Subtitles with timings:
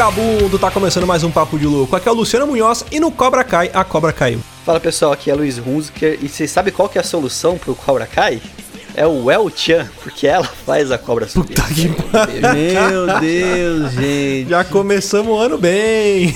[0.00, 0.58] vagabundo!
[0.58, 1.94] Tá começando mais um Papo de Louco.
[1.94, 4.40] Aqui é o Luciano Munhoz e no Cobra Kai, a cobra caiu.
[4.64, 7.74] Fala pessoal, aqui é Luiz Hunziker e vocês sabem qual que é a solução pro
[7.74, 8.40] Cobra Kai?
[8.94, 11.54] É o El Chan, porque ela faz a cobra subir.
[11.54, 14.48] Puta que Meu Deus, gente.
[14.48, 16.34] Já começamos o ano bem!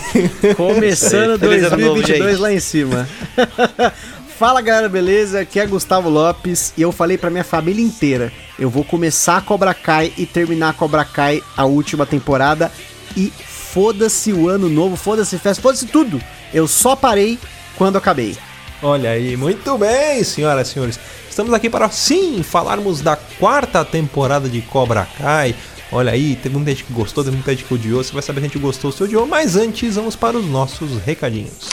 [0.58, 2.40] Começando Feliz ano novo, 2022 gente.
[2.42, 3.08] lá em cima.
[4.38, 5.40] Fala galera, beleza?
[5.40, 9.40] Aqui é Gustavo Lopes e eu falei pra minha família inteira: eu vou começar a
[9.40, 12.70] Cobra Kai e terminar a Cobra Kai a última temporada
[13.16, 13.32] e
[13.74, 16.22] foda-se o ano novo, foda-se festa, foda-se tudo.
[16.52, 17.36] Eu só parei
[17.76, 18.36] quando acabei.
[18.80, 21.00] Olha aí, muito bem, senhoras e senhores.
[21.28, 25.56] Estamos aqui para, sim, falarmos da quarta temporada de Cobra Kai.
[25.90, 28.04] Olha aí, teve muita gente que gostou, teve muita gente que odiou.
[28.04, 29.26] Você vai saber se a gente gostou ou se odiou.
[29.26, 31.68] Mas antes, vamos para os nossos recadinhos.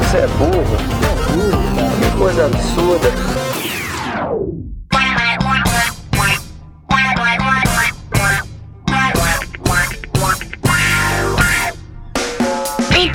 [0.00, 0.76] Você é burro.
[1.98, 3.33] Que coisa absurda.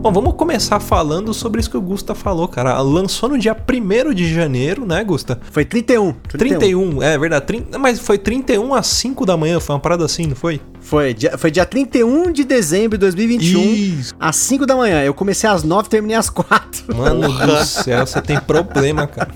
[0.00, 2.80] Bom, vamos começar falando sobre isso que o Gusta falou, cara.
[2.80, 5.38] Lançou no dia 1 de janeiro, né, Gusta?
[5.52, 6.14] Foi 31.
[6.26, 7.44] 31, é verdade.
[7.44, 10.58] 30, mas foi 31 às 5 da manhã, foi uma parada assim, não foi?
[10.80, 14.14] Foi dia, foi dia 31 de dezembro de 2021, Isso.
[14.18, 15.02] às 5 da manhã.
[15.02, 16.96] Eu comecei às 9 e terminei às 4.
[16.96, 19.30] Mano do céu, você tem problema, cara.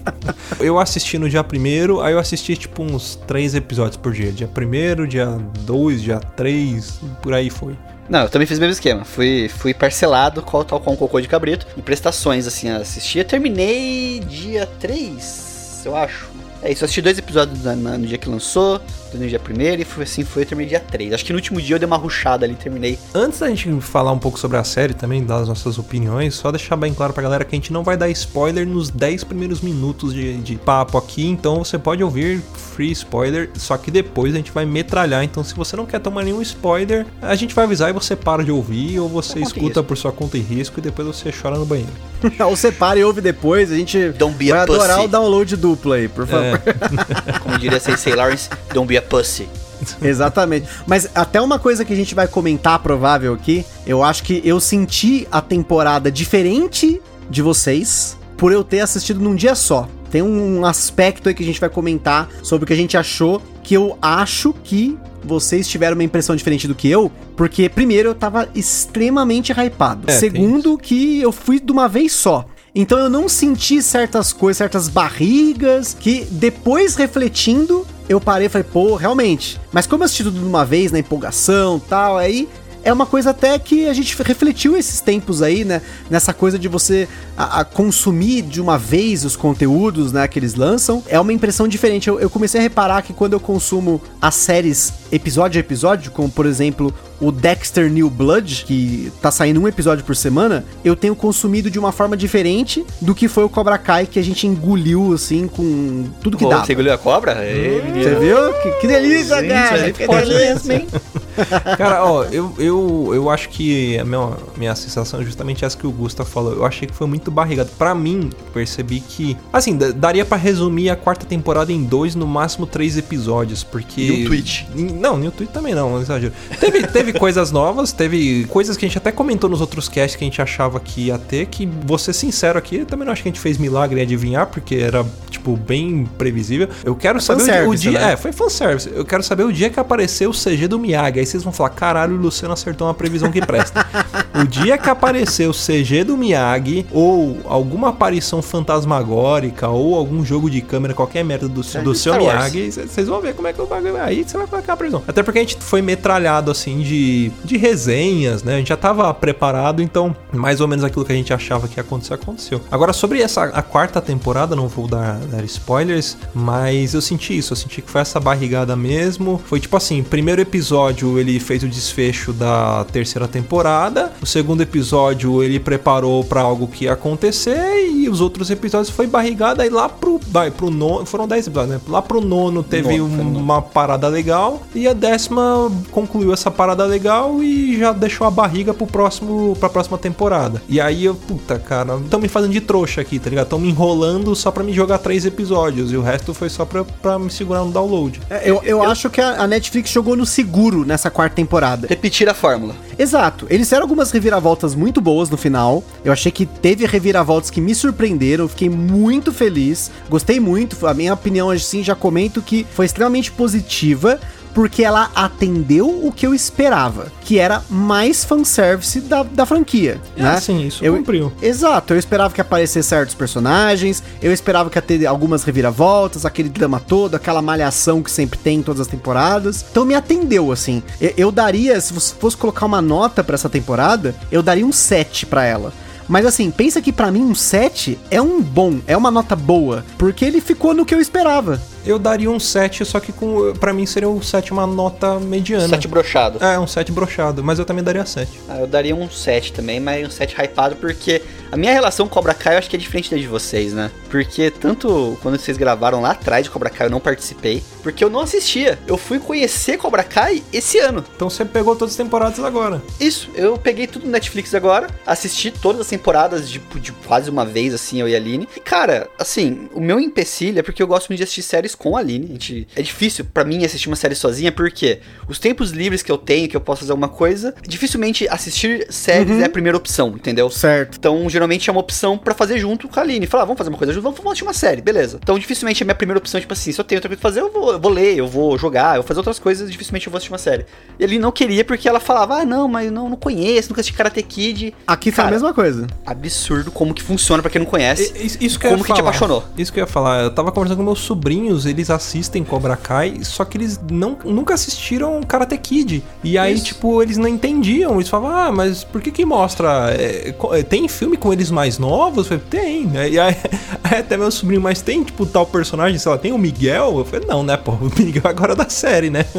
[0.58, 4.32] Eu assisti no dia 1 aí eu assisti tipo uns 3 episódios por dia.
[4.32, 5.26] Dia 1 dia
[5.66, 7.76] 2, dia 3, por aí foi.
[8.08, 9.04] Não, eu também fiz o mesmo esquema.
[9.04, 13.18] Fui, fui parcelado, tal com cocô de cabrito, em prestações, assim, assisti.
[13.18, 16.28] Eu terminei dia 3, eu acho.
[16.62, 18.80] É isso, eu assisti dois episódios na- na- no dia que lançou,
[19.18, 21.12] no dia 1 e foi assim, foi, eu terminei dia 3.
[21.12, 22.98] Acho que no último dia eu dei uma ruchada ali, terminei.
[23.14, 26.50] Antes da gente falar um pouco sobre a série também, dar as nossas opiniões, só
[26.50, 29.60] deixar bem claro pra galera que a gente não vai dar spoiler nos 10 primeiros
[29.60, 32.42] minutos de, de papo aqui, então você pode ouvir
[32.74, 36.24] free spoiler, só que depois a gente vai metralhar, então se você não quer tomar
[36.24, 39.96] nenhum spoiler, a gente vai avisar e você para de ouvir, ou você escuta por
[39.96, 41.92] sua conta e risco e depois você chora no banheiro.
[42.46, 45.06] Ou separa e ouve depois, a gente Don't be vai a adorar pussy.
[45.06, 46.62] o download duplo aí, por favor.
[46.64, 49.48] É, Como diria Sensei Lawrence, don't be a pussy.
[50.02, 50.66] Exatamente.
[50.86, 54.60] Mas até uma coisa que a gente vai comentar provável aqui, eu acho que eu
[54.60, 59.88] senti a temporada diferente de vocês por eu ter assistido num dia só.
[60.10, 63.42] Tem um aspecto aí que a gente vai comentar sobre o que a gente achou,
[63.62, 68.14] que eu acho que vocês tiveram uma impressão diferente do que eu, porque primeiro eu
[68.14, 70.10] tava extremamente hypado.
[70.10, 72.46] É, Segundo que eu fui de uma vez só.
[72.74, 78.66] Então eu não senti certas coisas, certas barrigas, que depois refletindo, eu parei e falei,
[78.70, 79.60] pô, realmente.
[79.72, 82.48] Mas como eu assisti tudo de uma vez, na empolgação tal, aí
[82.84, 85.80] é uma coisa até que a gente refletiu esses tempos aí, né?
[86.10, 90.54] Nessa coisa de você a, a consumir de uma vez os conteúdos, né, que eles
[90.54, 91.02] lançam.
[91.08, 92.08] É uma impressão diferente.
[92.08, 96.28] Eu, eu comecei a reparar que quando eu consumo as séries episódio a episódio, como
[96.28, 101.14] por exemplo o Dexter New Blood, que tá saindo um episódio por semana, eu tenho
[101.14, 105.12] consumido de uma forma diferente do que foi o Cobra Kai, que a gente engoliu,
[105.12, 106.66] assim, com tudo que Pô, dava.
[106.66, 107.44] Você engoliu a cobra?
[107.46, 108.02] Ei, menino.
[108.02, 108.36] Você viu?
[108.62, 109.82] Que, que delícia, Gente, cara!
[109.82, 110.86] aí Que pode delícia, hein?
[111.76, 115.86] Cara, ó, eu, eu, eu acho que a minha, minha sensação é justamente essa que
[115.86, 116.52] o Gusta falou.
[116.52, 117.70] Eu achei que foi muito barrigado.
[117.76, 119.36] Pra mim, percebi que.
[119.52, 124.00] Assim, daria para resumir a quarta temporada em dois, no máximo três episódios, porque.
[124.00, 124.68] E um tweet.
[125.04, 126.32] Não, no tweet também não, não exagero.
[126.58, 130.24] Teve, teve coisas novas, teve coisas que a gente até comentou nos outros casts que
[130.24, 133.22] a gente achava que ia ter, que, vou ser sincero aqui, eu também não acho
[133.22, 136.70] que a gente fez milagre em adivinhar, porque era, tipo, bem previsível.
[136.82, 138.00] Eu quero saber o, o, dia.
[138.00, 138.12] Né?
[138.12, 138.90] É, foi fanservice.
[138.94, 141.20] Eu quero saber o dia que apareceu o CG do Miyagi.
[141.20, 143.86] Aí vocês vão falar, caralho, o Luciano acertou uma previsão que presta.
[144.40, 150.48] o dia que apareceu o CG do Miyagi, ou alguma aparição fantasmagórica, ou algum jogo
[150.48, 153.60] de câmera, qualquer merda do, é do seu Miyagi, vocês vão ver como é que
[153.60, 154.00] o bagulho.
[154.00, 154.93] Aí você vai colocar a previsão.
[155.06, 158.54] Até porque a gente foi metralhado assim de, de resenhas, né?
[158.54, 161.78] A gente já tava preparado, então mais ou menos aquilo que a gente achava que
[161.78, 162.60] ia acontecer, aconteceu.
[162.70, 167.52] Agora, sobre essa a quarta temporada, não vou dar, dar spoilers, mas eu senti isso,
[167.52, 169.40] eu senti que foi essa barrigada mesmo.
[169.44, 175.42] Foi tipo assim, primeiro episódio ele fez o desfecho da terceira temporada, o segundo episódio
[175.42, 179.88] ele preparou para algo que ia acontecer e os outros episódios foi barrigada e lá
[179.88, 181.80] pro, vai, pro nono, foram 10 episódios, né?
[181.88, 187.42] Lá pro nono teve nono, uma parada legal e a décima concluiu essa parada legal
[187.42, 190.62] e já deixou a barriga pro próximo, pra próxima temporada.
[190.68, 193.44] E aí eu, puta, cara, estão me fazendo de trouxa aqui, tá ligado?
[193.44, 196.84] Estão me enrolando só pra me jogar três episódios e o resto foi só pra,
[196.84, 198.20] pra me segurar no download.
[198.28, 201.86] É, eu, eu, eu, acho que a, a Netflix jogou no seguro nessa quarta temporada.
[201.86, 202.74] Repetir a fórmula.
[202.98, 203.46] Exato.
[203.50, 205.82] Eles fizeram algumas reviravoltas muito boas no final.
[206.04, 208.44] Eu achei que teve reviravoltas que me surpreenderam.
[208.44, 209.90] Eu fiquei muito feliz.
[210.08, 210.86] Gostei muito.
[210.86, 214.20] A minha opinião, assim, já comento que foi extremamente positiva
[214.54, 220.00] porque ela atendeu o que eu esperava, que era mais fanservice da, da franquia.
[220.16, 220.40] É, né?
[220.40, 221.32] sim, isso eu, cumpriu.
[221.42, 226.48] Exato, eu esperava que aparecesse certos personagens, eu esperava que ia ter algumas reviravoltas, aquele
[226.48, 229.64] drama todo, aquela malhação que sempre tem em todas as temporadas.
[229.70, 230.82] Então me atendeu, assim.
[231.00, 234.72] Eu, eu daria, se você fosse colocar uma nota para essa temporada, eu daria um
[234.72, 235.72] 7 para ela.
[236.08, 239.84] Mas assim, pensa que para mim um 7 é um bom, é uma nota boa,
[239.96, 243.72] porque ele ficou no que eu esperava eu daria um 7, só que com para
[243.72, 245.68] mim seria um 7 uma nota mediana.
[245.68, 246.44] 7 brochado.
[246.44, 248.30] É, um 7 brochado, mas eu também daria 7.
[248.48, 251.22] Ah, eu daria um 7 também, mas um 7 hypado porque
[251.52, 253.90] a minha relação com Cobra Kai eu acho que é diferente da de vocês, né?
[254.10, 258.10] Porque tanto quando vocês gravaram lá atrás de Cobra Kai eu não participei, porque eu
[258.10, 258.78] não assistia.
[258.86, 261.04] Eu fui conhecer Cobra Kai esse ano.
[261.14, 262.82] Então você pegou todas as temporadas agora.
[262.98, 267.44] Isso, eu peguei tudo no Netflix agora, assisti todas as temporadas de, de quase uma
[267.44, 268.48] vez assim, eu e a Aline.
[268.56, 271.96] E cara, assim, o meu empecilho é porque eu gosto muito de assistir séries com
[271.96, 272.26] a Aline.
[272.26, 276.10] A gente, é difícil para mim assistir uma série sozinha, porque os tempos livres que
[276.10, 279.42] eu tenho, que eu posso fazer alguma coisa, dificilmente assistir séries uhum.
[279.42, 280.50] é a primeira opção, entendeu?
[280.50, 280.96] Certo.
[280.98, 283.26] Então, geralmente é uma opção para fazer junto com a Aline.
[283.26, 285.18] Falar, ah, vamos fazer uma coisa junto, vamos, assistir uma série, beleza.
[285.22, 287.30] Então, dificilmente é a minha primeira opção, tipo assim, se eu tenho outra coisa pra
[287.30, 290.06] fazer, eu vou, eu vou ler, eu vou jogar, eu vou fazer outras coisas, dificilmente
[290.06, 290.66] eu vou assistir uma série.
[290.98, 293.96] E ele não queria porque ela falava, ah, não, mas não, não conheço, nunca assisti
[293.96, 294.74] Karate Kid.
[294.86, 295.86] Aqui foi a mesma coisa.
[296.06, 298.12] Absurdo como que funciona para quem não conhece.
[298.16, 299.44] Isso, isso que como que te apaixonou.
[299.56, 300.22] Isso que eu ia falar.
[300.22, 304.54] Eu tava conversando com meus sobrinhos, eles assistem Cobra Kai, só que eles não, nunca
[304.54, 306.02] assistiram Karate Kid.
[306.22, 306.64] E aí, Isso.
[306.66, 307.94] tipo, eles não entendiam.
[307.94, 309.94] Eles falavam, ah, mas por que que mostra?
[309.94, 312.30] É, é tem filme com eles mais novos?
[312.30, 312.90] Eu falei, tem.
[312.94, 313.36] E aí,
[313.84, 316.98] aí, até meu sobrinho, mas tem, tipo, tal personagem, sei lá, tem o Miguel?
[316.98, 319.24] Eu falei, não, né, pô, o Miguel agora é da série, né?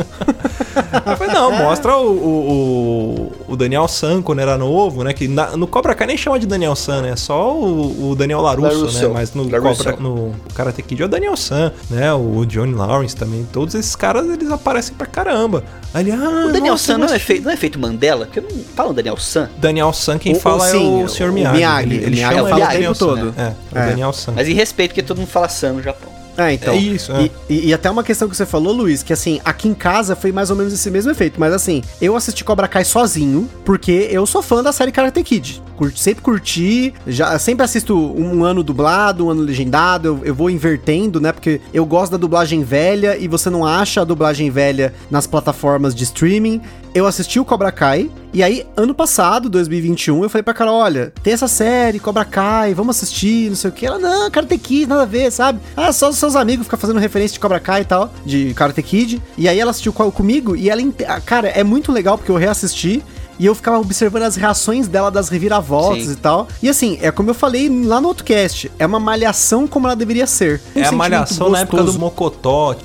[1.06, 5.14] eu falei, não, mostra o, o, o Daniel San quando era novo, né?
[5.14, 7.16] Que na, no Cobra Kai nem chama de Daniel San, né?
[7.16, 9.14] Só o, o Daniel Larusso, Larusso, né?
[9.14, 12.14] Mas no, Cobra, no Karate Kid é o Daniel San, né?
[12.16, 13.46] O Johnny Lawrence também.
[13.52, 15.64] Todos esses caras, eles aparecem pra caramba.
[15.94, 18.26] Ali, ah, o Daniel San não é, feito, não é feito Mandela?
[18.26, 19.50] Porque não fala Daniel San.
[19.58, 21.32] Daniel San, quem o, fala sim, é o Sr.
[21.32, 21.58] Miyagi.
[21.58, 21.88] Miyagi.
[21.88, 23.26] Ele, ele Miyagi, chama ele o Daniel todo.
[23.32, 23.34] Né?
[23.74, 24.34] É, é, o Daniel San.
[24.34, 26.15] Mas em respeito, porque todo mundo fala San no Japão.
[26.38, 26.74] É, então.
[26.74, 27.30] É isso, é.
[27.50, 30.32] E, e, até uma questão que você falou, Luiz, que assim, aqui em casa foi
[30.32, 31.40] mais ou menos esse mesmo efeito.
[31.40, 35.62] Mas assim, eu assisti Cobra Kai sozinho, porque eu sou fã da série Karate Kid.
[35.76, 40.50] Curti, sempre curti, já, sempre assisto um ano dublado, um ano legendado, eu, eu vou
[40.50, 41.32] invertendo, né?
[41.32, 45.94] Porque eu gosto da dublagem velha e você não acha a dublagem velha nas plataformas
[45.94, 46.62] de streaming.
[46.96, 51.12] Eu assisti o Cobra Kai, e aí, ano passado, 2021, eu falei pra Carol: olha,
[51.22, 53.86] tem essa série, Cobra Kai, vamos assistir, não sei o que.
[53.86, 55.60] Ela, não, Karate Kid, nada a ver, sabe?
[55.76, 58.82] Ah, só os seus amigos ficam fazendo referência de Cobra Kai e tal, de Karate
[58.82, 59.22] Kid.
[59.38, 60.82] E aí ela assistiu comigo e ela.
[61.26, 63.04] Cara, é muito legal porque eu reassisti.
[63.38, 66.14] E eu ficava observando as reações dela das reviravoltas Sim.
[66.14, 66.48] e tal.
[66.64, 69.96] E assim, é como eu falei lá no outro cast, é uma malhação como ela
[69.98, 70.62] deveria ser.
[70.74, 71.52] Um é a malhação gostoso.
[71.52, 72.78] na época do Mocotó.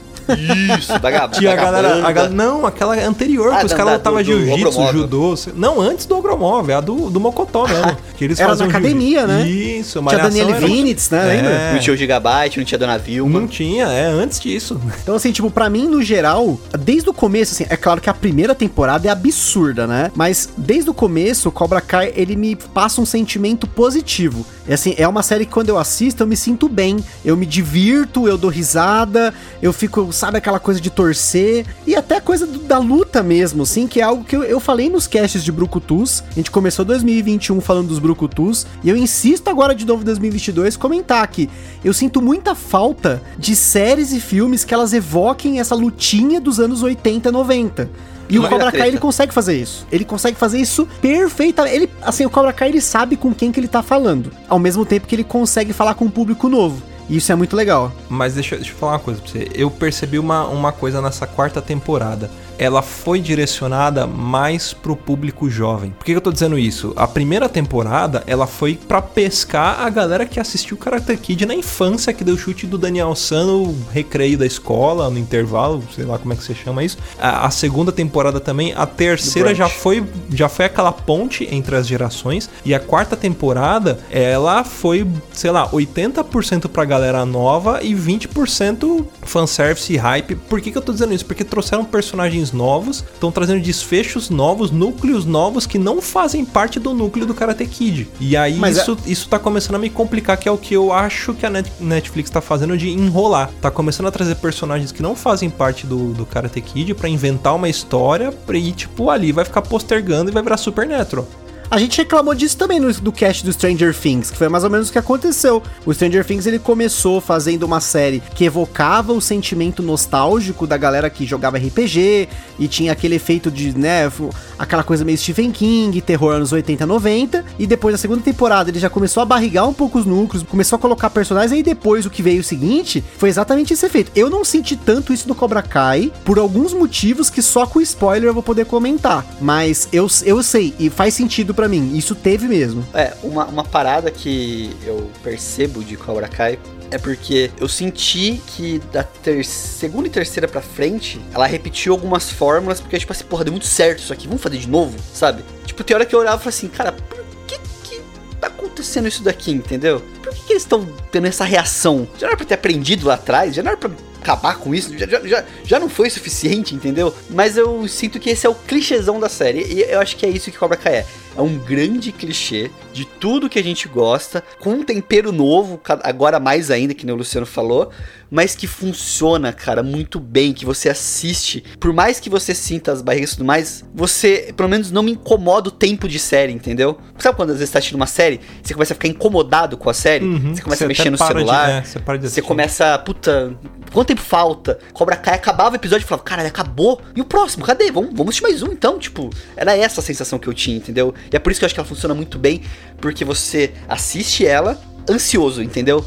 [0.78, 2.28] Isso, da Gab- Tinha a da galera, a galera.
[2.34, 5.34] Não, aquela anterior, Ah, que os caras da- lutavam jiu-jitsu, judô.
[5.54, 7.96] Não, antes do Ogromov, é a do, do Mocotó mesmo.
[8.16, 9.46] Que eles Era na academia, né?
[9.48, 11.20] Isso, Tinha malhação Daniele era- Vinitz, né?
[11.22, 11.36] É.
[11.36, 11.72] Lembra?
[11.72, 13.40] Não tinha o Gigabyte, não tinha Dona Vilma.
[13.40, 14.80] Não tinha, é antes disso.
[15.02, 18.14] Então, assim, tipo, pra mim, no geral, desde o começo, assim, é claro que a
[18.14, 20.10] primeira temporada é absurda, né?
[20.14, 24.44] Mas desde o começo, o Cobra Kai, ele me passa um sentimento positivo.
[24.70, 27.04] E assim, é uma série que quando eu assisto, eu me sinto bem.
[27.24, 31.66] Eu me divirto, eu dou risada, eu fico, sabe, aquela coisa de torcer.
[31.84, 34.88] E até coisa do- da luta mesmo, assim, que é algo que eu, eu falei
[34.88, 36.22] nos casts de Brucutus.
[36.30, 38.64] A gente começou 2021 falando dos Brucutus.
[38.84, 41.50] E eu insisto agora de novo em 2022 comentar que
[41.84, 46.80] eu sinto muita falta de séries e filmes que elas evoquem essa lutinha dos anos
[46.80, 47.90] 80 e 90.
[48.30, 48.72] E o Cobra.
[48.72, 49.86] Kai ele consegue fazer isso.
[49.90, 51.76] Ele consegue fazer isso perfeitamente.
[51.76, 54.84] Ele, assim, o Cobra Kai ele sabe com quem que ele tá falando, ao mesmo
[54.84, 56.82] tempo que ele consegue falar com um público novo.
[57.08, 57.90] E isso é muito legal.
[58.08, 59.50] Mas deixa, deixa eu falar uma coisa pra você.
[59.52, 62.30] Eu percebi uma, uma coisa nessa quarta temporada.
[62.60, 65.92] Ela foi direcionada mais pro público jovem.
[65.92, 66.92] Por que, eu tô dizendo isso?
[66.94, 72.12] A primeira temporada, ela foi pra pescar a galera que assistiu Karate Kid na infância,
[72.12, 76.34] que deu chute do Daniel San no recreio da escola, no intervalo, sei lá como
[76.34, 76.98] é que você chama isso.
[77.18, 78.74] A, a segunda temporada também.
[78.76, 82.50] A terceira já foi, já foi aquela ponte entre as gerações.
[82.62, 89.90] E a quarta temporada, ela foi, sei lá, 80% pra galera nova e 20% fanservice
[89.94, 90.34] e hype.
[90.34, 91.24] Por que, que eu tô dizendo isso?
[91.24, 96.94] Porque trouxeram personagens novos, estão trazendo desfechos novos, núcleos novos que não fazem parte do
[96.94, 98.08] núcleo do Karate Kid.
[98.20, 100.74] E aí Mas é- isso, isso tá começando a me complicar, que é o que
[100.74, 103.50] eu acho que a Net- Netflix tá fazendo de enrolar.
[103.60, 107.54] Tá começando a trazer personagens que não fazem parte do, do Karate Kid pra inventar
[107.54, 111.26] uma história ir, tipo, ali vai ficar postergando e vai virar Supernatural.
[111.70, 114.70] A gente reclamou disso também no, do cast do Stranger Things, que foi mais ou
[114.70, 115.62] menos o que aconteceu.
[115.86, 121.08] O Stranger Things ele começou fazendo uma série que evocava o sentimento nostálgico da galera
[121.08, 124.10] que jogava RPG e tinha aquele efeito de, né,
[124.58, 127.44] aquela coisa meio Stephen King, terror anos 80, 90.
[127.56, 130.76] E depois da segunda temporada ele já começou a barrigar um pouco os núcleos, começou
[130.76, 131.56] a colocar personagens.
[131.56, 134.10] E depois o que veio o seguinte foi exatamente esse efeito.
[134.16, 138.28] Eu não senti tanto isso no Cobra Kai por alguns motivos que só com spoiler
[138.28, 139.24] eu vou poder comentar.
[139.40, 141.94] Mas eu, eu sei, e faz sentido pra mim.
[141.94, 142.86] Isso teve mesmo.
[142.94, 146.58] É, uma, uma parada que eu percebo de Cobra Kai
[146.90, 149.06] é porque eu senti que da
[149.44, 153.66] segunda e terceira pra frente, ela repetiu algumas fórmulas, porque, tipo assim, porra, deu muito
[153.66, 155.44] certo isso aqui, vamos fazer de novo, sabe?
[155.66, 158.02] Tipo, tem hora que eu olhava e falava assim, cara, por que que
[158.40, 160.02] tá acontecendo isso daqui, entendeu?
[160.22, 162.08] Por que, que eles estão tendo essa reação?
[162.14, 163.54] Já não era pra ter aprendido lá atrás?
[163.54, 163.90] Já não era pra
[164.20, 164.96] acabar com isso?
[164.96, 167.14] Já, já, já, não foi suficiente, entendeu?
[167.28, 170.28] Mas eu sinto que esse é o clichêzão da série, e eu acho que é
[170.28, 171.06] isso que Cobra Kai é.
[171.36, 176.40] É um grande clichê de tudo que a gente gosta, com um tempero novo, agora
[176.40, 177.90] mais ainda, que o Luciano falou,
[178.30, 181.64] mas que funciona, cara, muito bem, que você assiste.
[181.80, 185.12] Por mais que você sinta as barrigas e tudo mais, você, pelo menos, não me
[185.12, 186.98] incomoda o tempo de série, entendeu?
[187.18, 189.90] Sabe quando às vezes você tá assistindo uma série, você começa a ficar incomodado com
[189.90, 190.24] a série?
[190.24, 191.70] Uhum, Você começa a você mexer até no para de- celular.
[191.70, 192.42] é, você para de Você assistir.
[192.42, 193.54] começa, puta,
[193.92, 194.78] quanto tempo falta?
[194.92, 197.00] Cobra Kai acabava o episódio e falava, caralho, acabou.
[197.16, 197.90] E o próximo, cadê?
[197.90, 199.30] Vamos, vamos assistir mais um então, tipo.
[199.56, 201.12] Era essa a sensação que eu tinha, entendeu?
[201.32, 202.62] E é por isso que eu acho que ela funciona muito bem,
[203.00, 206.04] porque você assiste ela ansioso, entendeu?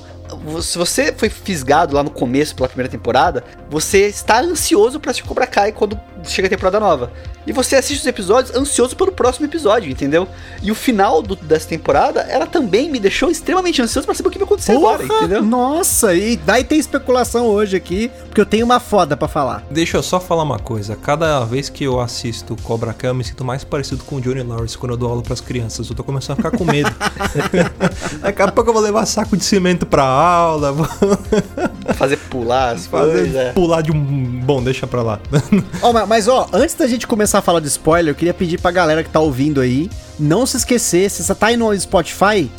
[0.62, 5.28] Se você foi fisgado lá no começo pela primeira temporada, você está ansioso pra assistir
[5.28, 7.12] Cobra Kai quando chega a temporada nova.
[7.46, 10.26] E você assiste os episódios ansioso pelo próximo episódio, entendeu?
[10.62, 14.32] E o final do- dessa temporada, ela também me deixou extremamente ansioso pra saber o
[14.32, 15.44] que vai acontecer agora, entendeu?
[15.44, 19.66] Nossa, e daí tem especulação hoje aqui, porque eu tenho uma foda pra falar.
[19.70, 20.96] Deixa eu só falar uma coisa.
[20.96, 24.42] Cada vez que eu assisto Cobra Kai, eu me sinto mais parecido com o Johnny
[24.42, 25.90] Lawrence quando eu dou aula pras crianças.
[25.90, 26.90] Eu tô começando a ficar com medo.
[28.22, 30.88] Daqui a pouco eu vou levar saco de cimento pra aula, vou
[31.96, 33.36] Fazer pular as fazer coisas.
[33.36, 33.52] é.
[33.52, 34.40] pular de um.
[34.44, 35.20] Bom, deixa pra lá.
[35.82, 38.60] Ó, ma- mas ó, antes da gente começar a falar de spoiler, eu queria pedir
[38.60, 39.90] pra galera que tá ouvindo aí,
[40.24, 42.50] não se esquecer, se você tá aí no Spotify,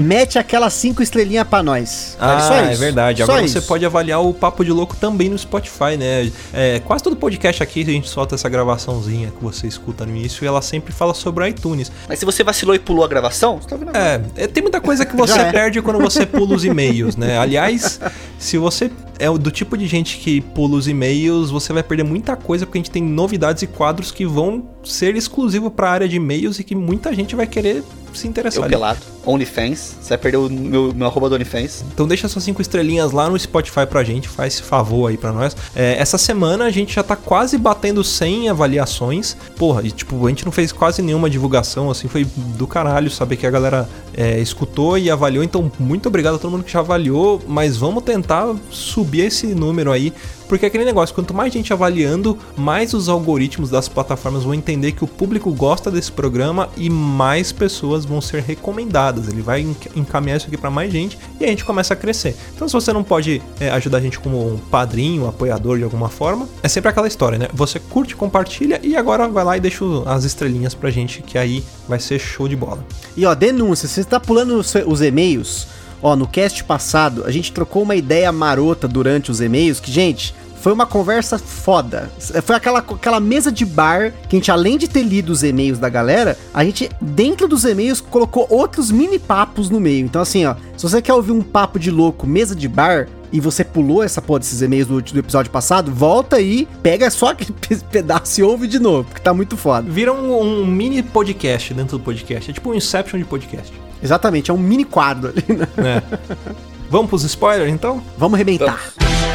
[0.00, 2.16] mete aquelas cinco estrelinhas pra nós.
[2.20, 2.80] Ah, Só é isso.
[2.80, 3.18] verdade.
[3.18, 3.54] Só Agora isso.
[3.54, 6.30] você pode avaliar o Papo de Louco também no Spotify, né?
[6.52, 10.44] É, quase todo podcast aqui a gente solta essa gravaçãozinha que você escuta no início
[10.44, 11.90] e ela sempre fala sobre iTunes.
[12.08, 14.22] Mas se você vacilou e pulou a gravação, você tá ouvindo agora.
[14.36, 15.52] É, é, tem muita coisa que você é.
[15.52, 17.38] perde quando você pula os e-mails, né?
[17.38, 18.00] Aliás,
[18.38, 18.90] se você
[19.22, 22.78] é do tipo de gente que pula os e-mails, você vai perder muita coisa porque
[22.78, 26.58] a gente tem novidades e quadros que vão ser exclusivos para a área de e-mails
[26.58, 27.84] e que muita gente vai querer
[28.18, 28.60] se interessar.
[28.60, 28.72] Eu ali.
[28.72, 29.00] pelado.
[29.24, 29.96] OnlyFans.
[30.00, 31.84] Você vai perder o meu, meu arroba do OnlyFans.
[31.92, 35.32] Então deixa suas cinco estrelinhas lá no Spotify pra gente, faz esse favor aí pra
[35.32, 35.56] nós.
[35.74, 39.36] É, essa semana a gente já tá quase batendo 100 avaliações.
[39.56, 42.26] Porra, e tipo, a gente não fez quase nenhuma divulgação, assim, foi
[42.56, 45.44] do caralho saber que a galera é, escutou e avaliou.
[45.44, 49.92] Então, muito obrigado a todo mundo que já avaliou, mas vamos tentar subir esse número
[49.92, 50.12] aí
[50.52, 54.92] porque é aquele negócio, quanto mais gente avaliando, mais os algoritmos das plataformas vão entender
[54.92, 59.28] que o público gosta desse programa e mais pessoas vão ser recomendadas.
[59.28, 59.66] Ele vai
[59.96, 62.36] encaminhar isso aqui para mais gente e a gente começa a crescer.
[62.54, 65.84] Então, se você não pode é, ajudar a gente como um padrinho, um apoiador de
[65.84, 67.48] alguma forma, é sempre aquela história, né?
[67.54, 71.64] Você curte, compartilha e agora vai lá e deixa as estrelinhas pra gente, que aí
[71.88, 72.84] vai ser show de bola.
[73.16, 75.66] E ó, denúncia, você tá pulando os, os e-mails.
[76.02, 80.34] Ó, no cast passado, a gente trocou uma ideia marota durante os e-mails que, gente,
[80.62, 82.08] foi uma conversa foda.
[82.44, 85.76] Foi aquela, aquela mesa de bar que a gente, além de ter lido os e-mails
[85.76, 90.06] da galera, a gente, dentro dos e-mails, colocou outros mini papos no meio.
[90.06, 93.40] Então, assim, ó, se você quer ouvir um papo de louco, mesa de bar, e
[93.40, 97.52] você pulou essa porra desses e-mails do, do, episódio passado, volta aí, pega só aquele
[97.90, 99.90] pedaço e ouve de novo, porque tá muito foda.
[99.90, 102.50] Vira um, um mini podcast dentro do podcast.
[102.50, 103.72] É tipo um Inception de podcast.
[104.00, 105.66] Exatamente, é um mini quadro ali, né?
[105.78, 106.02] É.
[106.88, 108.00] Vamos pros spoilers então?
[108.16, 108.92] Vamos arrebentar.
[109.00, 109.31] Vamos.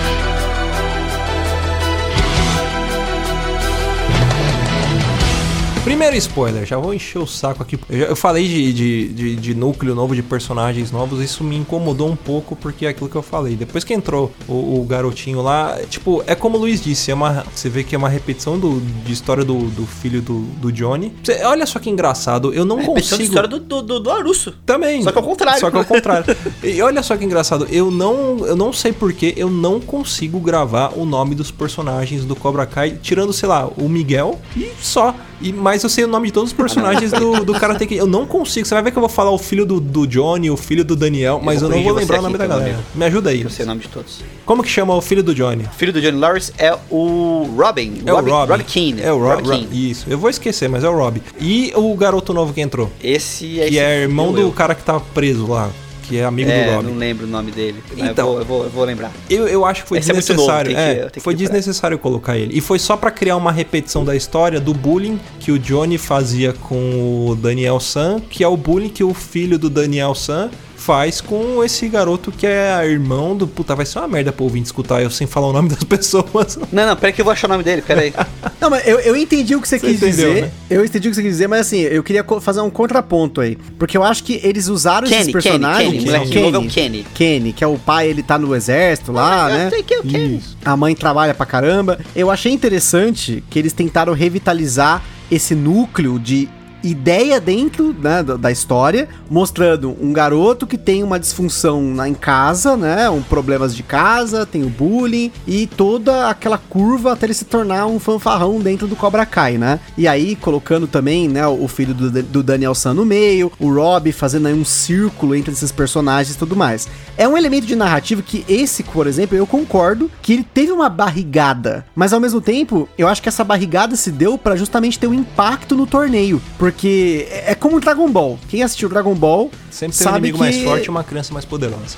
[5.88, 7.80] Primeiro spoiler, já vou encher o saco aqui.
[7.90, 11.56] Eu, já, eu falei de, de, de, de, núcleo novo, de personagens novos, isso me
[11.56, 13.56] incomodou um pouco, porque é aquilo que eu falei.
[13.56, 17.46] Depois que entrou o, o garotinho lá, tipo, é como o Luiz disse, é uma,
[17.56, 21.14] você vê que é uma repetição do, de história do, do filho do, do Johnny.
[21.24, 23.22] Você, olha só que engraçado, eu não é consigo.
[23.22, 24.56] história do, do, do, do Arusso.
[24.66, 25.02] Também.
[25.04, 25.60] Só que ao contrário.
[25.62, 26.36] Só que ao contrário.
[26.62, 30.92] e olha só que engraçado, eu não, eu não sei porquê, eu não consigo gravar
[30.98, 35.16] o nome dos personagens do Cobra Kai, tirando, sei lá, o Miguel e só.
[35.42, 38.00] E, mas eu sei o nome de todos os personagens do, do Karate Kid.
[38.00, 38.66] Eu não consigo.
[38.68, 40.96] Você vai ver que eu vou falar o filho do, do Johnny, o filho do
[40.96, 42.80] Daniel, mas eu, eu não vou lembrar o nome da galera.
[42.96, 43.42] Me ajuda aí.
[43.42, 44.22] Eu sei o nome de todos.
[44.46, 45.64] Como que chama o filho do Johnny?
[45.64, 48.02] O filho do Johnny Lawrence é o Robin.
[48.06, 48.52] É Robin, o Robin.
[48.52, 49.02] Robin Keane.
[49.02, 50.06] É o Rob, Rob, Isso.
[50.10, 51.22] Eu vou esquecer, mas é o Rob.
[51.40, 52.92] E o garoto novo que entrou?
[53.04, 54.52] Esse é Que esse é irmão do eu.
[54.52, 55.70] cara que tá preso lá
[56.08, 56.88] que é amigo é, do Robin.
[56.88, 57.84] não lembro o nome dele.
[57.98, 59.12] Então, eu vou, eu vou, eu vou lembrar.
[59.30, 60.76] Eu, eu acho que foi Esse desnecessário.
[60.76, 62.58] É, é foi desnecessário colocar ele.
[62.58, 66.54] E foi só para criar uma repetição da história do bullying que o Johnny fazia
[66.54, 71.20] com o Daniel San, que é o bullying que o filho do Daniel San faz
[71.20, 73.48] com esse garoto que é irmão do.
[73.48, 76.58] Puta, vai ser uma merda pro ouvinte escutar eu sem falar o nome das pessoas.
[76.72, 78.14] Não, não, peraí que eu vou achar o nome dele, peraí.
[78.62, 80.42] não, mas eu, eu entendi o que você, você quis entendeu, dizer.
[80.44, 80.52] Né?
[80.70, 83.58] Eu entendi o que você quis dizer, mas assim, eu queria fazer um contraponto aí.
[83.78, 86.04] Porque eu acho que eles usaram Kenny, esses personagens.
[86.04, 87.06] Kenny, Kenny, Kenny, é o Kenny.
[87.14, 89.72] Kenny, que é o pai, ele tá no exército lá, né?
[89.86, 90.42] Que é o Kenny.
[90.64, 92.00] A mãe trabalha pra caramba.
[92.16, 96.48] Eu achei interessante que eles tentaram revitalizar esse núcleo de
[96.84, 102.76] ideia dentro né, da, história, mostrando um garoto que tem uma disfunção na, em casa,
[102.76, 103.10] né?
[103.10, 107.86] Um problemas de casa, tem o bullying e toda aquela curva até ele se tornar
[107.88, 109.80] um fanfarrão dentro do Cobra Kai, né?
[109.98, 114.12] E aí colocando também, né, o filho do, do Daniel San no meio, o Rob
[114.12, 116.88] fazendo aí um círculo entre esses personagens e tudo mais.
[117.18, 120.90] É um elemento de narrativa que esse, por exemplo, eu concordo que ele teve uma
[120.90, 125.08] barrigada, mas ao mesmo tempo, eu acho que essa barrigada se deu para justamente ter
[125.08, 128.38] um impacto no torneio, porque é como Dragon Ball.
[128.50, 130.44] Quem assistiu Dragon Ball sempre tem um inimigo que...
[130.44, 131.96] mais forte e uma criança mais poderosa.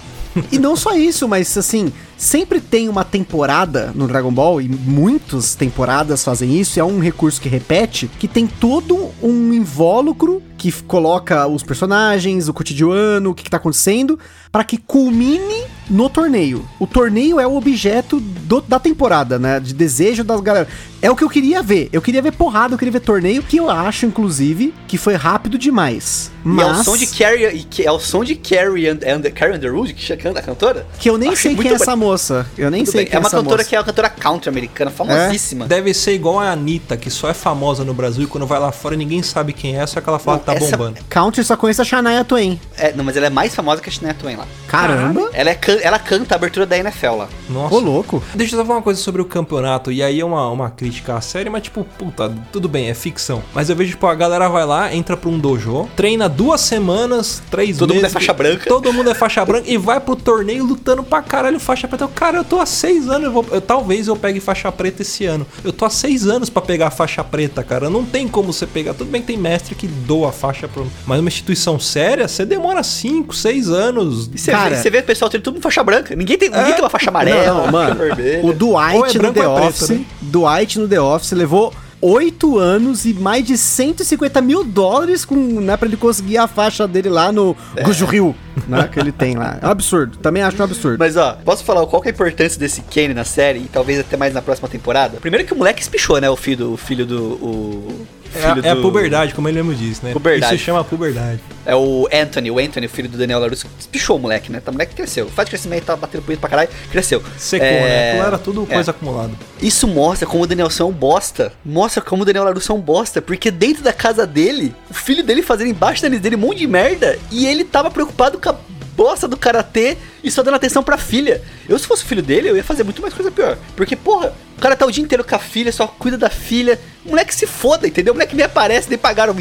[0.51, 5.55] e não só isso, mas assim, sempre tem uma temporada no Dragon Ball, e muitas
[5.55, 10.71] temporadas fazem isso, e é um recurso que repete, que tem todo um invólucro que
[10.83, 14.19] coloca os personagens, o cotidiano, o que, que tá acontecendo,
[14.51, 16.67] para que culmine no torneio.
[16.77, 19.59] O torneio é o objeto do, da temporada, né?
[19.59, 20.67] De desejo das galera.
[21.01, 21.89] É o que eu queria ver.
[21.93, 25.57] Eu queria ver porrada, eu queria ver torneio, que eu acho, inclusive, que foi rápido
[25.57, 26.29] demais.
[26.43, 26.65] Mas...
[26.65, 29.93] E é o som de Carrie, é o som de Carrie, and, and, Carrie Underwood,
[29.93, 30.85] que canta a cantora?
[30.99, 32.45] Que eu nem acho sei quem é essa moça.
[32.57, 33.11] Eu nem sei bem.
[33.11, 33.35] quem é, é essa moça.
[33.35, 35.65] É uma cantora que é uma cantora country americana, famosíssima.
[35.65, 35.67] É?
[35.69, 38.71] Deve ser igual a Anitta, que só é famosa no Brasil e quando vai lá
[38.71, 40.75] fora ninguém sabe quem é, só que ela fala não, que tá essa...
[40.75, 40.99] bombando.
[41.07, 42.59] Country só conhece a Shania Twain.
[42.77, 44.47] É, não, mas ela é mais famosa que a Shania Twain lá.
[44.67, 45.29] Caramba!
[45.31, 47.29] Ela, é, ela canta a abertura da NFL lá.
[47.49, 47.75] Nossa.
[47.75, 48.21] Ô, louco.
[48.35, 50.88] Deixa eu só falar uma coisa sobre o campeonato, e aí é uma, uma crítica
[51.09, 53.41] à série, mas tipo, puta, tudo bem, é ficção.
[53.53, 57.41] Mas eu vejo, tipo, a galera vai lá, entra pra um dojo, treina duas semanas,
[57.49, 58.01] três todo meses.
[58.01, 58.69] Todo mundo é faixa branca.
[58.69, 62.07] Todo mundo é faixa branca e vai pro torneio lutando pra caralho faixa preta.
[62.07, 65.25] Cara, eu tô há seis anos, eu vou, eu, talvez eu pegue faixa preta esse
[65.25, 65.45] ano.
[65.63, 67.89] Eu tô há seis anos para pegar faixa preta, cara.
[67.89, 68.93] Não tem como você pegar.
[68.93, 70.83] Tudo bem que tem mestre que doa a faixa pra.
[71.05, 74.29] Mas uma instituição séria, você demora cinco, seis anos.
[74.33, 76.15] E você, cara, vê, você vê o pessoal tem tudo em faixa branca.
[76.15, 77.99] Ninguém tem, ninguém é, tem uma faixa amarela, não, mano.
[78.43, 79.87] O Dwight é no The Office.
[79.87, 80.05] Preto, né?
[80.21, 85.75] Dwight no The Office levou oito anos e mais de 150 mil dólares com, né,
[85.75, 87.83] pra ele conseguir a faixa dele lá no é.
[87.83, 88.35] Gujo Rio,
[88.67, 89.59] né, que ele tem lá.
[89.61, 90.97] É um absurdo, também acho um absurdo.
[90.97, 93.99] Mas ó, posso falar qual que é a importância desse Kenny na série e talvez
[93.99, 95.17] até mais na próxima temporada?
[95.19, 98.71] Primeiro que o moleque espichou, né, o filho do, o filho do, o É, é
[98.71, 100.13] a do- puberdade, como ele mesmo disse, né?
[100.13, 100.53] Puberdade.
[100.53, 101.39] Isso se chama puberdade.
[101.65, 103.67] É o Anthony, o Anthony, o filho do Daniel LaRusso.
[103.79, 104.59] Espichou o moleque, né?
[104.59, 105.27] Tá, o moleque cresceu.
[105.29, 107.21] Faz de crescimento, tá batendo punheta pra caralho, cresceu.
[107.37, 108.09] Secou, É, né?
[108.11, 108.73] Aquilo era tudo é.
[108.73, 109.31] coisa acumulada.
[109.61, 111.53] Isso mostra como o Danielson é um bosta.
[111.63, 113.21] Mostra como o Daniel LaRusso é um bosta.
[113.21, 116.59] Porque dentro da casa dele, o filho dele fazendo embaixo da nariz dele um monte
[116.59, 117.17] de merda.
[117.31, 118.55] E ele tava preocupado com a
[118.99, 121.41] bosta do karatê e só dando atenção pra filha.
[121.69, 123.57] Eu, se fosse o filho dele, eu ia fazer muito mais coisa pior.
[123.73, 126.77] Porque, porra, o cara tá o dia inteiro com a filha, só cuida da filha.
[127.05, 128.11] O moleque se foda, entendeu?
[128.11, 129.33] O moleque nem aparece, nem pagaram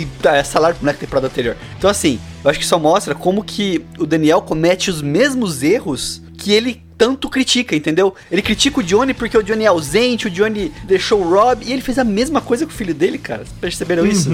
[0.44, 1.57] salário pro moleque da temporada anterior.
[1.77, 6.23] Então, assim, eu acho que só mostra como que o Daniel comete os mesmos erros
[6.37, 8.14] que ele tanto critica, entendeu?
[8.31, 11.73] Ele critica o Johnny porque o Johnny é ausente, o Johnny deixou o Rob, e
[11.73, 13.44] ele fez a mesma coisa com o filho dele, cara.
[13.61, 14.31] Perceberam isso?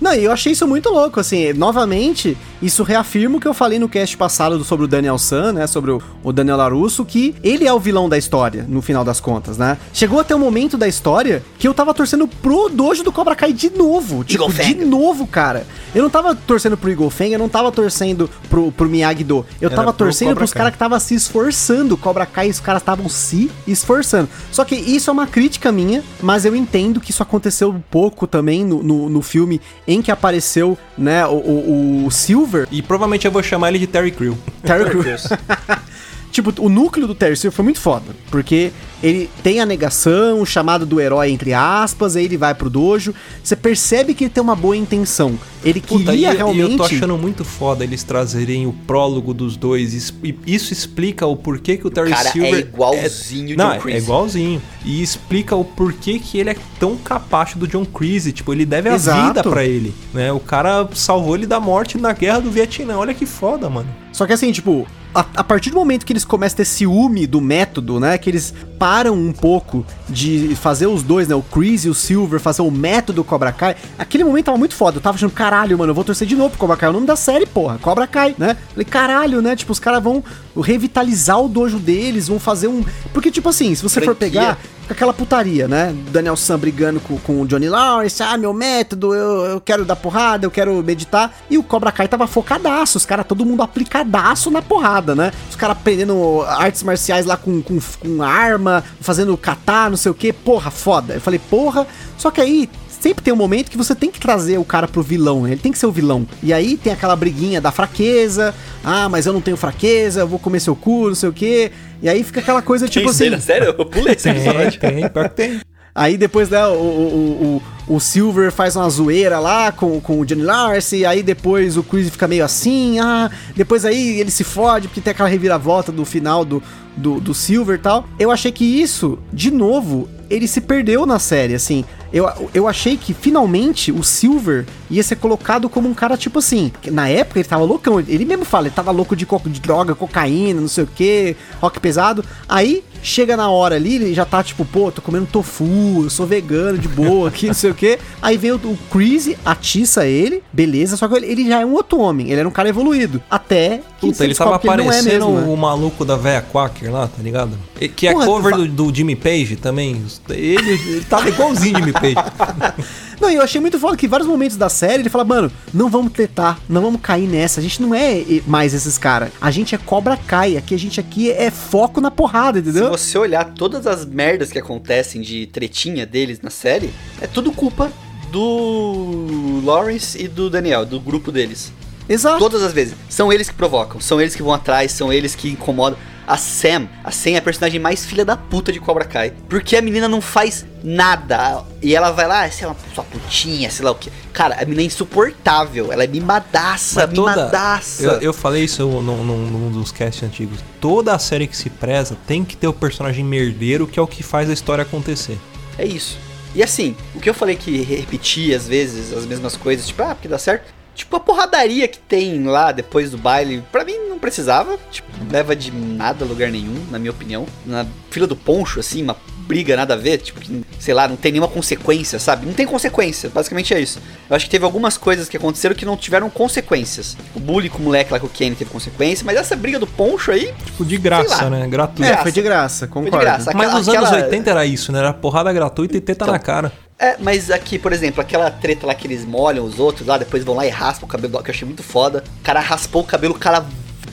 [0.00, 3.78] Não, e eu achei isso muito louco, assim, novamente, isso reafirma o que eu falei
[3.78, 7.66] no cast passado sobre o Daniel San, né, sobre o, o Daniel Larusso, que ele
[7.66, 9.76] é o vilão da história, no final das contas, né?
[9.92, 13.52] Chegou até um momento da história que eu tava torcendo pro dojo do Cobra Kai
[13.52, 14.84] de novo, tipo, Eagle de Fang.
[14.84, 15.66] novo, cara.
[15.94, 19.66] Eu não tava torcendo pro Eagle Fang, eu não tava torcendo pro, pro Miyagi-Do, eu
[19.68, 22.82] Era tava pro torcendo Cobra pros caras que tava se esforçando, Cobra Kai, os caras
[22.82, 24.28] estavam se esforçando.
[24.52, 28.26] Só que isso é uma crítica minha, mas eu entendo que isso aconteceu um pouco
[28.26, 33.26] também no, no, no filme em que apareceu, né, o, o, o Silver, E provavelmente
[33.26, 34.36] eu vou chamar ele de Terry Crew.
[34.62, 35.28] Terry Crews.
[36.30, 38.70] tipo, o núcleo do Terry Silver foi muito foda, porque
[39.02, 43.14] ele tem a negação, o chamado do herói, entre aspas, aí ele vai pro dojo,
[43.42, 45.38] você percebe que ele tem uma boa intenção.
[45.64, 46.70] Ele Puta, e, queria e realmente...
[46.72, 49.92] eu tô achando muito foda eles trazerem o prólogo dos dois.
[49.94, 52.58] Is- E isso explica o porquê que o Terry cara é Silver.
[52.60, 54.62] igualzinho o Não, John é igualzinho.
[54.84, 58.32] E explica o porquê que ele é tão capacho do John Creasy.
[58.32, 59.26] Tipo, ele deve a Exato.
[59.28, 59.92] vida pra ele.
[60.14, 60.32] Né?
[60.32, 62.96] O cara salvou ele da morte na guerra do Vietnã.
[62.96, 63.88] Olha que foda, mano.
[64.18, 67.24] Só que assim, tipo, a, a partir do momento que eles começam a ter ciúme
[67.24, 68.18] do método, né?
[68.18, 71.36] Que eles param um pouco de fazer os dois, né?
[71.36, 73.76] O Chris e o Silver, fazer o método Cobra Kai.
[73.96, 74.96] Aquele momento tava muito foda.
[74.96, 76.88] Eu tava achando, caralho, mano, eu vou torcer de novo pro Cobra Kai.
[76.88, 77.78] É o nome da série, porra.
[77.78, 78.56] Cobra Kai, né?
[78.70, 79.54] Falei, caralho, né?
[79.54, 80.24] Tipo, os caras vão
[80.60, 82.84] revitalizar o dojo deles, vão fazer um.
[83.14, 84.28] Porque, tipo assim, se você for Franquia.
[84.40, 85.94] pegar com aquela putaria, né?
[86.10, 89.96] Daniel Sam brigando com, com o Johnny Lawrence, ah, meu método, eu, eu quero dar
[89.96, 91.32] porrada, eu quero meditar.
[91.50, 95.32] E o Cobra Kai tava focadaço, os caras, todo mundo aplicadaço na porrada, né?
[95.48, 100.14] Os caras aprendendo artes marciais lá com, com, com arma, fazendo kata, não sei o
[100.14, 101.14] que, porra, foda.
[101.14, 102.68] Eu falei, porra, só que aí
[103.00, 105.52] sempre tem um momento que você tem que trazer o cara pro vilão, né?
[105.52, 106.26] ele tem que ser o vilão.
[106.42, 110.38] E aí tem aquela briguinha da fraqueza, ah, mas eu não tenho fraqueza, eu vou
[110.38, 111.70] comer seu cu, não sei o que.
[112.02, 113.30] E aí fica aquela coisa tipo assim.
[113.30, 113.38] né?
[113.40, 113.74] Sério?
[113.76, 114.80] Eu pulei esse Tem, episódio.
[114.80, 115.60] tem, pior que tem.
[115.94, 120.24] Aí depois, né, o, o, o, o Silver faz uma zoeira lá com, com o
[120.24, 124.86] Johnny Lawrence, aí depois o Chris fica meio assim, ah, depois aí ele se fode
[124.86, 126.62] porque tem aquela reviravolta do final do,
[126.96, 128.06] do, do Silver e tal.
[128.16, 131.84] Eu achei que isso, de novo, ele se perdeu na série, assim.
[132.12, 136.72] Eu, eu achei que finalmente o Silver ia ser colocado como um cara tipo assim.
[136.90, 139.94] Na época ele tava loucão, ele mesmo fala, ele tava louco de, co- de droga,
[139.94, 142.24] cocaína, não sei o que, rock pesado.
[142.48, 146.26] Aí chega na hora ali, ele já tá tipo, pô, tô comendo tofu, eu sou
[146.26, 147.98] vegano de boa aqui, não sei o que.
[148.20, 151.72] Aí vem o, o Chris, atiça ele, beleza, só que ele, ele já é um
[151.74, 153.22] outro homem, ele era um cara evoluído.
[153.30, 155.52] Até que Puta, ele tava que ele não é parecendo mesmo, né?
[155.52, 157.52] o maluco da véia Quaker lá, tá ligado?
[157.96, 160.02] Que é Porra, cover do, do Jimmy Page também.
[160.30, 162.14] Ele, ele tava igualzinho Jimmy Page.
[163.20, 165.88] Não, eu achei muito foda que em vários momentos da série ele fala, mano, não
[165.88, 167.60] vamos tretar, não vamos cair nessa.
[167.60, 169.30] A gente não é mais esses caras.
[169.40, 170.56] A gente é Cobra Kai.
[170.56, 172.90] Aqui a gente aqui é foco na porrada, Se entendeu?
[172.90, 177.90] você olhar todas as merdas que acontecem de tretinha deles na série, é tudo culpa
[178.30, 181.72] do Lawrence e do Daniel, do grupo deles.
[182.08, 182.38] Exato.
[182.38, 182.94] Todas as vezes.
[183.08, 185.98] São eles que provocam, são eles que vão atrás, são eles que incomodam.
[186.28, 189.32] A Sam, a Sam é a personagem mais filha da puta de Cobra Kai.
[189.48, 191.64] Porque a menina não faz nada.
[191.82, 194.12] E ela vai lá, sei lá, sua putinha, sei lá o que.
[194.32, 195.90] Cara, a menina é insuportável.
[195.90, 198.02] Ela é mimadaça, Mas toda- mimadaça.
[198.02, 200.58] Eu, eu falei isso num, num- num dos casts antigos.
[200.80, 204.06] Toda a série que se preza tem que ter o personagem merdeiro, que é o
[204.06, 205.38] que faz a história acontecer.
[205.78, 206.18] É isso.
[206.54, 210.14] E assim, o que eu falei que repetia às vezes as mesmas coisas, tipo, ah,
[210.14, 210.76] porque dá certo.
[210.94, 214.76] Tipo, a porradaria que tem lá depois do baile, pra mim não precisava.
[214.90, 217.46] Tipo, leva de nada a lugar nenhum, na minha opinião.
[217.66, 221.16] Na fila do poncho, assim, uma briga nada a ver, tipo, que, sei lá, não
[221.16, 222.44] tem nenhuma consequência, sabe?
[222.44, 223.98] Não tem consequência, basicamente é isso.
[224.28, 227.16] Eu acho que teve algumas coisas que aconteceram que não tiveram consequências.
[227.34, 229.86] O bullying com o moleque lá com o Kenny teve consequência, mas essa briga do
[229.86, 231.66] poncho aí, Tipo, de graça, né?
[231.66, 232.12] Gratuito.
[232.12, 233.18] É, foi de graça, foi concordo.
[233.18, 233.50] de graça.
[233.54, 234.98] Mas Aquela- nos anos aquela- 80 era isso, né?
[234.98, 236.32] Era porrada gratuita e teta Então.
[236.34, 236.70] na cara.
[236.98, 240.44] É, mas aqui, por exemplo, aquela treta lá que eles molham os outros lá, depois
[240.44, 242.22] vão lá e raspam o cabelo, que eu achei muito foda.
[242.40, 243.64] O cara raspou o cabelo, o cara,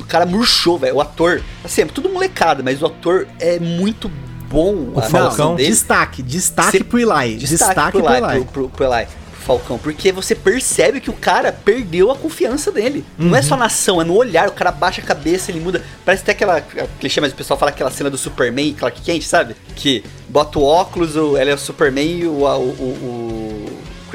[0.08, 0.96] cara murchou, velho.
[0.96, 4.10] O ator, assim, é tudo molecada, mas o ator é muito
[4.50, 4.92] bom.
[4.94, 5.56] O Falcão.
[5.56, 5.70] dele.
[5.70, 7.36] Destaque, destaque Cê- pro Eli.
[7.38, 8.46] Destaque, Destaque pro pro Eli, Eli.
[8.46, 9.08] pro, pro, pro Eli.
[9.46, 13.06] Falcão, porque você percebe que o cara perdeu a confiança dele.
[13.16, 15.84] Não é só na ação, é no olhar, o cara baixa a cabeça, ele muda.
[16.04, 16.62] Parece até aquela
[17.00, 19.56] clichê, mas o pessoal fala aquela cena do Superman Clark Kent, sabe?
[19.76, 23.45] Que bota o óculos, o, ele é o Superman e o, o, o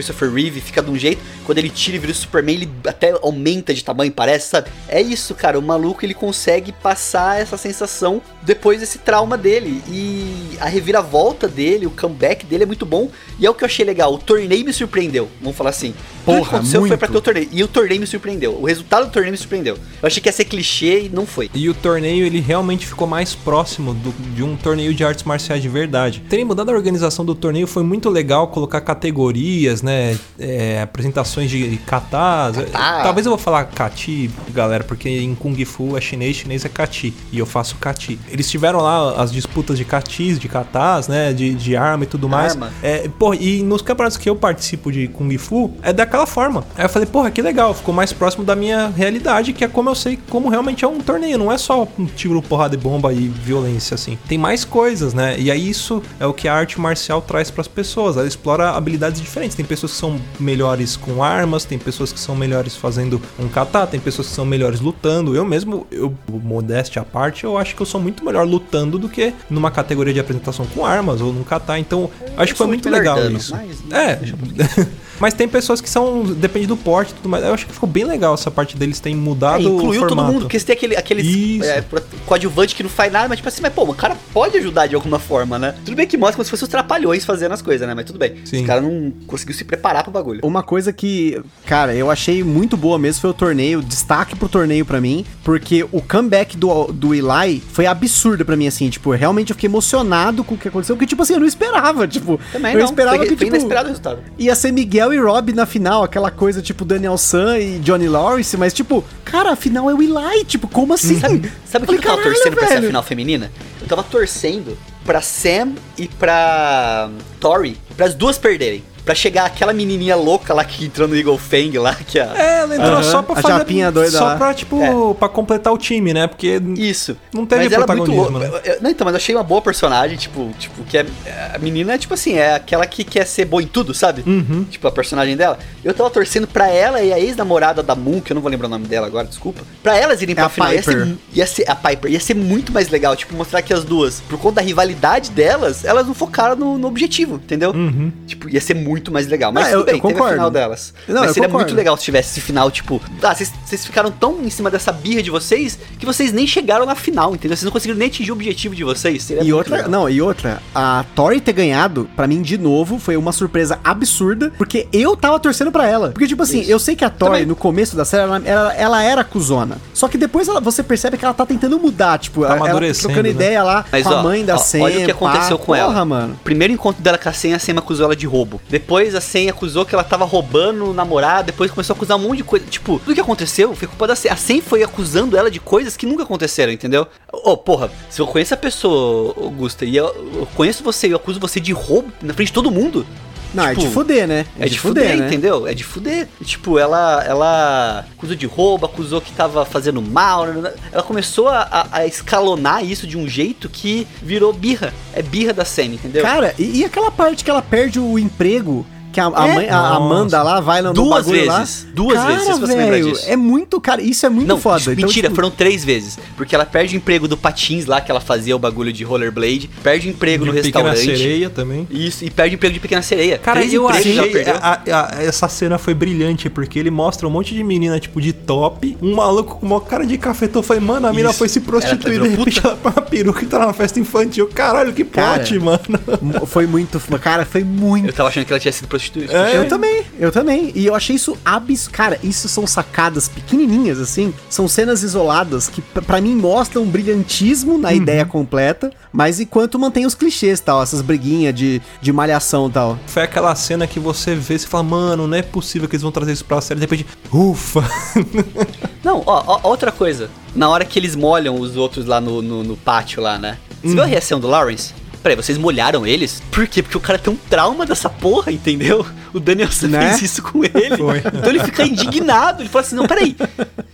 [0.00, 3.12] Christopher Reeve fica de um jeito, quando ele tira e vira o Superman, ele até
[3.22, 4.70] aumenta de tamanho, parece, sabe?
[4.88, 9.82] É isso, cara, o maluco ele consegue passar essa sensação depois desse trauma dele.
[9.88, 13.10] E a reviravolta dele, o comeback dele é muito bom.
[13.38, 15.94] E é o que eu achei legal, o torneio me surpreendeu, vamos falar assim.
[16.24, 16.98] Tudo que Porra, aconteceu foi muito.
[16.98, 17.48] pra ter o torneio.
[17.50, 18.52] E o torneio me surpreendeu.
[18.60, 19.74] O resultado do torneio me surpreendeu.
[20.02, 21.50] Eu achei que ia ser clichê e não foi.
[21.54, 25.62] E o torneio ele realmente ficou mais próximo do- de um torneio de artes marciais
[25.62, 26.22] de verdade.
[26.28, 29.89] Terem mudado a organização do torneio foi muito legal colocar categorias, né?
[30.38, 32.56] É, apresentações de katas.
[32.56, 33.02] Kata.
[33.02, 37.14] Talvez eu vou falar kati, galera, porque em Kung Fu é chinês, chinês é kati.
[37.32, 38.18] E eu faço kati.
[38.28, 41.32] Eles tiveram lá as disputas de katis, de katas, né?
[41.32, 42.52] De, de arma e tudo mais.
[42.52, 42.72] Arma.
[42.82, 46.64] É, porra, e nos campeonatos que eu participo de Kung Fu, é daquela forma.
[46.76, 49.88] Aí eu falei, porra, que legal, ficou mais próximo da minha realidade, que é como
[49.88, 53.12] eu sei como realmente é um torneio, não é só um tiro, porrada e bomba
[53.12, 54.18] e violência, assim.
[54.28, 55.38] Tem mais coisas, né?
[55.38, 58.16] E aí isso é o que a arte marcial traz pras pessoas.
[58.16, 59.56] Ela explora habilidades diferentes.
[59.56, 63.86] Tem pessoas que são melhores com armas, tem pessoas que são melhores fazendo um kata,
[63.86, 65.34] tem pessoas que são melhores lutando.
[65.36, 69.08] Eu mesmo, eu, modéstia à parte, eu acho que eu sou muito melhor lutando do
[69.08, 71.78] que numa categoria de apresentação com armas ou num kata.
[71.78, 73.54] Então, acho que foi muito legal nerdano, isso.
[73.54, 74.18] mas- É.
[75.20, 76.24] Mas tem pessoas que são.
[76.24, 77.44] Depende do porte e tudo mais.
[77.44, 80.16] Eu acho que ficou bem legal essa parte deles terem É, mudado o incluiu formato.
[80.16, 81.64] todo mundo, porque você tem aquele, aquele Isso.
[81.68, 81.84] é,
[82.26, 84.94] coadjuvante que não faz nada, mas tipo assim, mas pô, o cara pode ajudar de
[84.94, 85.74] alguma forma, né?
[85.84, 87.94] Tudo bem que mostra como se fosse os trapalhões fazendo as coisas, né?
[87.94, 88.34] Mas tudo bem.
[88.44, 88.60] Sim.
[88.62, 90.40] Os caras não conseguiu se preparar pro bagulho.
[90.42, 94.84] Uma coisa que, cara, eu achei muito boa mesmo foi o torneio, destaque pro torneio
[94.86, 99.50] pra mim, porque o comeback do, do Eli foi absurdo pra mim, assim, tipo, realmente
[99.50, 102.72] eu fiquei emocionado com o que aconteceu, porque, tipo assim, eu não esperava, tipo, Também
[102.72, 102.84] eu não.
[102.86, 104.20] esperava foi, que, foi tipo, inesperado o resultado.
[104.38, 108.56] ia ser Miguel e Rob na final, aquela coisa, tipo, Daniel San e Johnny Lawrence,
[108.56, 111.18] mas, tipo, cara, a final é o Eli, tipo, como assim?
[111.20, 113.50] Sabe, sabe o que eu tava "Caralho, torcendo pra ser a velho." final feminina?
[113.80, 118.84] Eu tava torcendo pra Sam e pra Tori, pras duas perderem.
[119.10, 122.32] Pra chegar aquela menininha louca lá que entrou no Eagle Fang lá, que a...
[122.36, 123.58] É, ela entrou Aham, só pra a fazer.
[123.58, 124.36] japinha doida Só lá.
[124.36, 125.14] pra, tipo, É.
[125.18, 126.28] pra completar o time, né?
[126.28, 126.62] Porque.
[126.76, 127.16] Isso.
[127.34, 128.60] Não teve Mas ela é muito protagonismo, louca.
[128.60, 128.60] né?
[128.64, 131.04] Eu- eu- Não, então, mas eu achei uma boa personagem, tipo, tipo, que é.
[131.52, 134.22] A menina, tipo assim, é aquela que quer ser boa em tudo, sabe?
[134.24, 134.62] Uhum.
[134.70, 135.58] Tipo, a personagem dela.
[135.82, 138.68] Eu tava torcendo pra ela e a ex-namorada da Moon, que eu não vou lembrar
[138.68, 139.62] o nome dela agora, desculpa.
[139.82, 140.72] Pra elas irem É pra a final.
[140.72, 141.16] Ia ser, Piper.
[141.34, 142.12] ia ser a Piper.
[142.12, 145.84] Ia ser muito mais legal, tipo, mostrar que as duas, por conta da rivalidade delas,
[145.84, 147.70] elas não focaram no, no objetivo, entendeu?
[147.72, 148.12] Uhum.
[148.26, 149.52] Tipo, ia ser muito mais legal.
[149.52, 150.34] Mas Ah, tudo eu- bem, eu teve a concordo.
[150.34, 150.92] final delas.
[151.06, 151.66] Não, Mas seria concordo.
[151.66, 155.22] muito legal se tivesse esse final, tipo, ah, vocês ficaram tão em cima dessa birra
[155.22, 157.56] de vocês que vocês nem chegaram na final, entendeu?
[157.56, 159.22] Vocês não conseguiram nem atingir o objetivo de vocês.
[159.22, 159.90] Seria E muito outra, legal.
[159.90, 164.52] não, e outra, a Tori ter ganhado, pra mim, de novo, foi uma surpresa absurda,
[164.58, 166.10] porque eu tava torcendo pra ela.
[166.10, 166.70] Porque, tipo assim, Isso.
[166.70, 167.46] eu sei que a Tori, Também.
[167.46, 169.76] no começo da série, ela, ela, ela era cuzona.
[169.94, 173.22] Só que depois ela- você percebe que ela tá tentando mudar, tipo, ela, ela trocando
[173.24, 173.28] né?
[173.30, 174.80] ideia lá Mas, com a ó, mãe da ó, Sam.
[174.80, 175.64] olha o que aconteceu pá.
[175.64, 175.88] com ela.
[175.88, 176.40] Porra, mano.
[176.42, 178.60] Primeiro encontro dela com a Sen, a Sen acusou ela de roubo.
[178.68, 181.46] Depois a Sen acusou que ela tava roubando o namorado.
[181.46, 182.66] Depois começou a acusar um monte de coisa.
[182.66, 184.30] Tipo, tudo que aconteceu foi culpa da Sen.
[184.30, 187.06] A Sen foi acusando ela de coisas que nunca aconteceram, entendeu?
[187.32, 191.16] Ô, porra, se eu conheço a pessoa, Augusta, e eu, eu conheço você e eu
[191.16, 193.06] acuso você de roubo na frente de todo mundo.
[193.52, 194.46] Não, é Tipo, de fuder, né?
[194.58, 195.26] É de fuder, né?
[195.26, 195.66] entendeu?
[195.66, 196.28] É de fuder.
[196.44, 200.46] Tipo, ela, ela acusou de roubo, acusou que tava fazendo mal.
[200.46, 200.72] né?
[200.92, 204.92] Ela começou a, a- a escalonar isso de um jeito que virou birra.
[205.12, 206.22] É birra da Sam, entendeu?
[206.22, 208.86] Cara, e, e aquela parte que ela perde o emprego?
[209.12, 209.54] Que a, a É?
[209.54, 209.88] mãe, a.
[209.96, 211.58] Amanda lá vai no no Duas bagulho lá.
[211.60, 211.86] vezes.
[211.92, 213.24] Duas Cara, vezes, se você lembra velho, disso.
[213.28, 214.78] É muito, cara, isso é muito Não, foda.
[214.80, 216.18] isso- Então, mentira, tipo, foram três vezes.
[216.36, 219.68] Porque ela perde o emprego do Patins lá, que ela fazia o bagulho de rollerblade.
[219.82, 221.18] Perde o emprego no de Pequena restaurante.
[221.18, 221.86] Sereia também.
[221.90, 223.36] Isso, e perde o emprego de Pequena Sereia.
[223.38, 224.16] Cara, Três eu achei
[224.48, 228.32] a- a- essa cena foi brilhante, porque ele mostra um monte de menina, tipo, de
[228.32, 230.62] top, um maluco com uma cara de cafetão.
[230.62, 233.46] Falei, mano, a mina foi se prostituir, Ela de repente ela põe uma peruca e
[233.48, 234.48] tá numa festa infantil.
[234.54, 236.46] Caralho, que Cara, plot, mano.
[236.46, 238.99] foi muito, cara, foi muito Eu tava achando que ela tinha sido prostituída.
[239.30, 239.56] É.
[239.56, 240.72] Eu também, eu também.
[240.74, 241.92] E eu achei isso absurdo.
[241.92, 244.32] Cara, isso são sacadas pequenininhas, assim.
[244.48, 249.78] São cenas isoladas que, p- pra mim, mostram um brilhantismo na ideia completa, mas enquanto
[249.78, 252.98] mantém os clichês tal, essas briguinhas de, de malhação e tal.
[253.06, 256.12] Foi aquela cena que você vê e fala, mano, não é possível que eles vão
[256.12, 256.80] trazer isso pra série.
[256.80, 257.82] De repente, ufa.
[259.02, 260.28] Não, ó, ó, outra coisa.
[260.54, 263.56] Na hora que eles molham os outros lá no, no, no pátio lá, né?
[263.82, 264.92] Você viu a reação do Lawrence?
[265.22, 266.42] Peraí, vocês molharam eles?
[266.50, 266.82] Por quê?
[266.82, 269.04] Porque o cara tem um trauma dessa porra, entendeu?
[269.32, 270.08] O Danielson Né?
[270.10, 270.96] fez isso com ele.
[270.96, 271.18] Foi.
[271.18, 272.62] Então ele fica indignado.
[272.62, 273.36] Ele fala assim: não, peraí.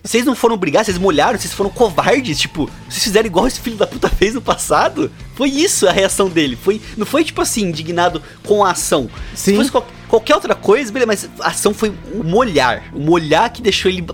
[0.02, 2.38] Vocês não foram brigar, vocês molharam, vocês foram covardes.
[2.38, 5.10] Tipo, vocês fizeram igual esse filho da puta fez no passado.
[5.36, 6.56] Foi isso a reação dele.
[6.60, 9.08] Foi, não foi tipo assim, indignado com a ação.
[9.34, 9.56] Se Sim.
[9.56, 12.84] fosse qual- qualquer outra coisa, beleza, mas a ação foi o molhar.
[12.92, 14.04] O molhar que deixou ele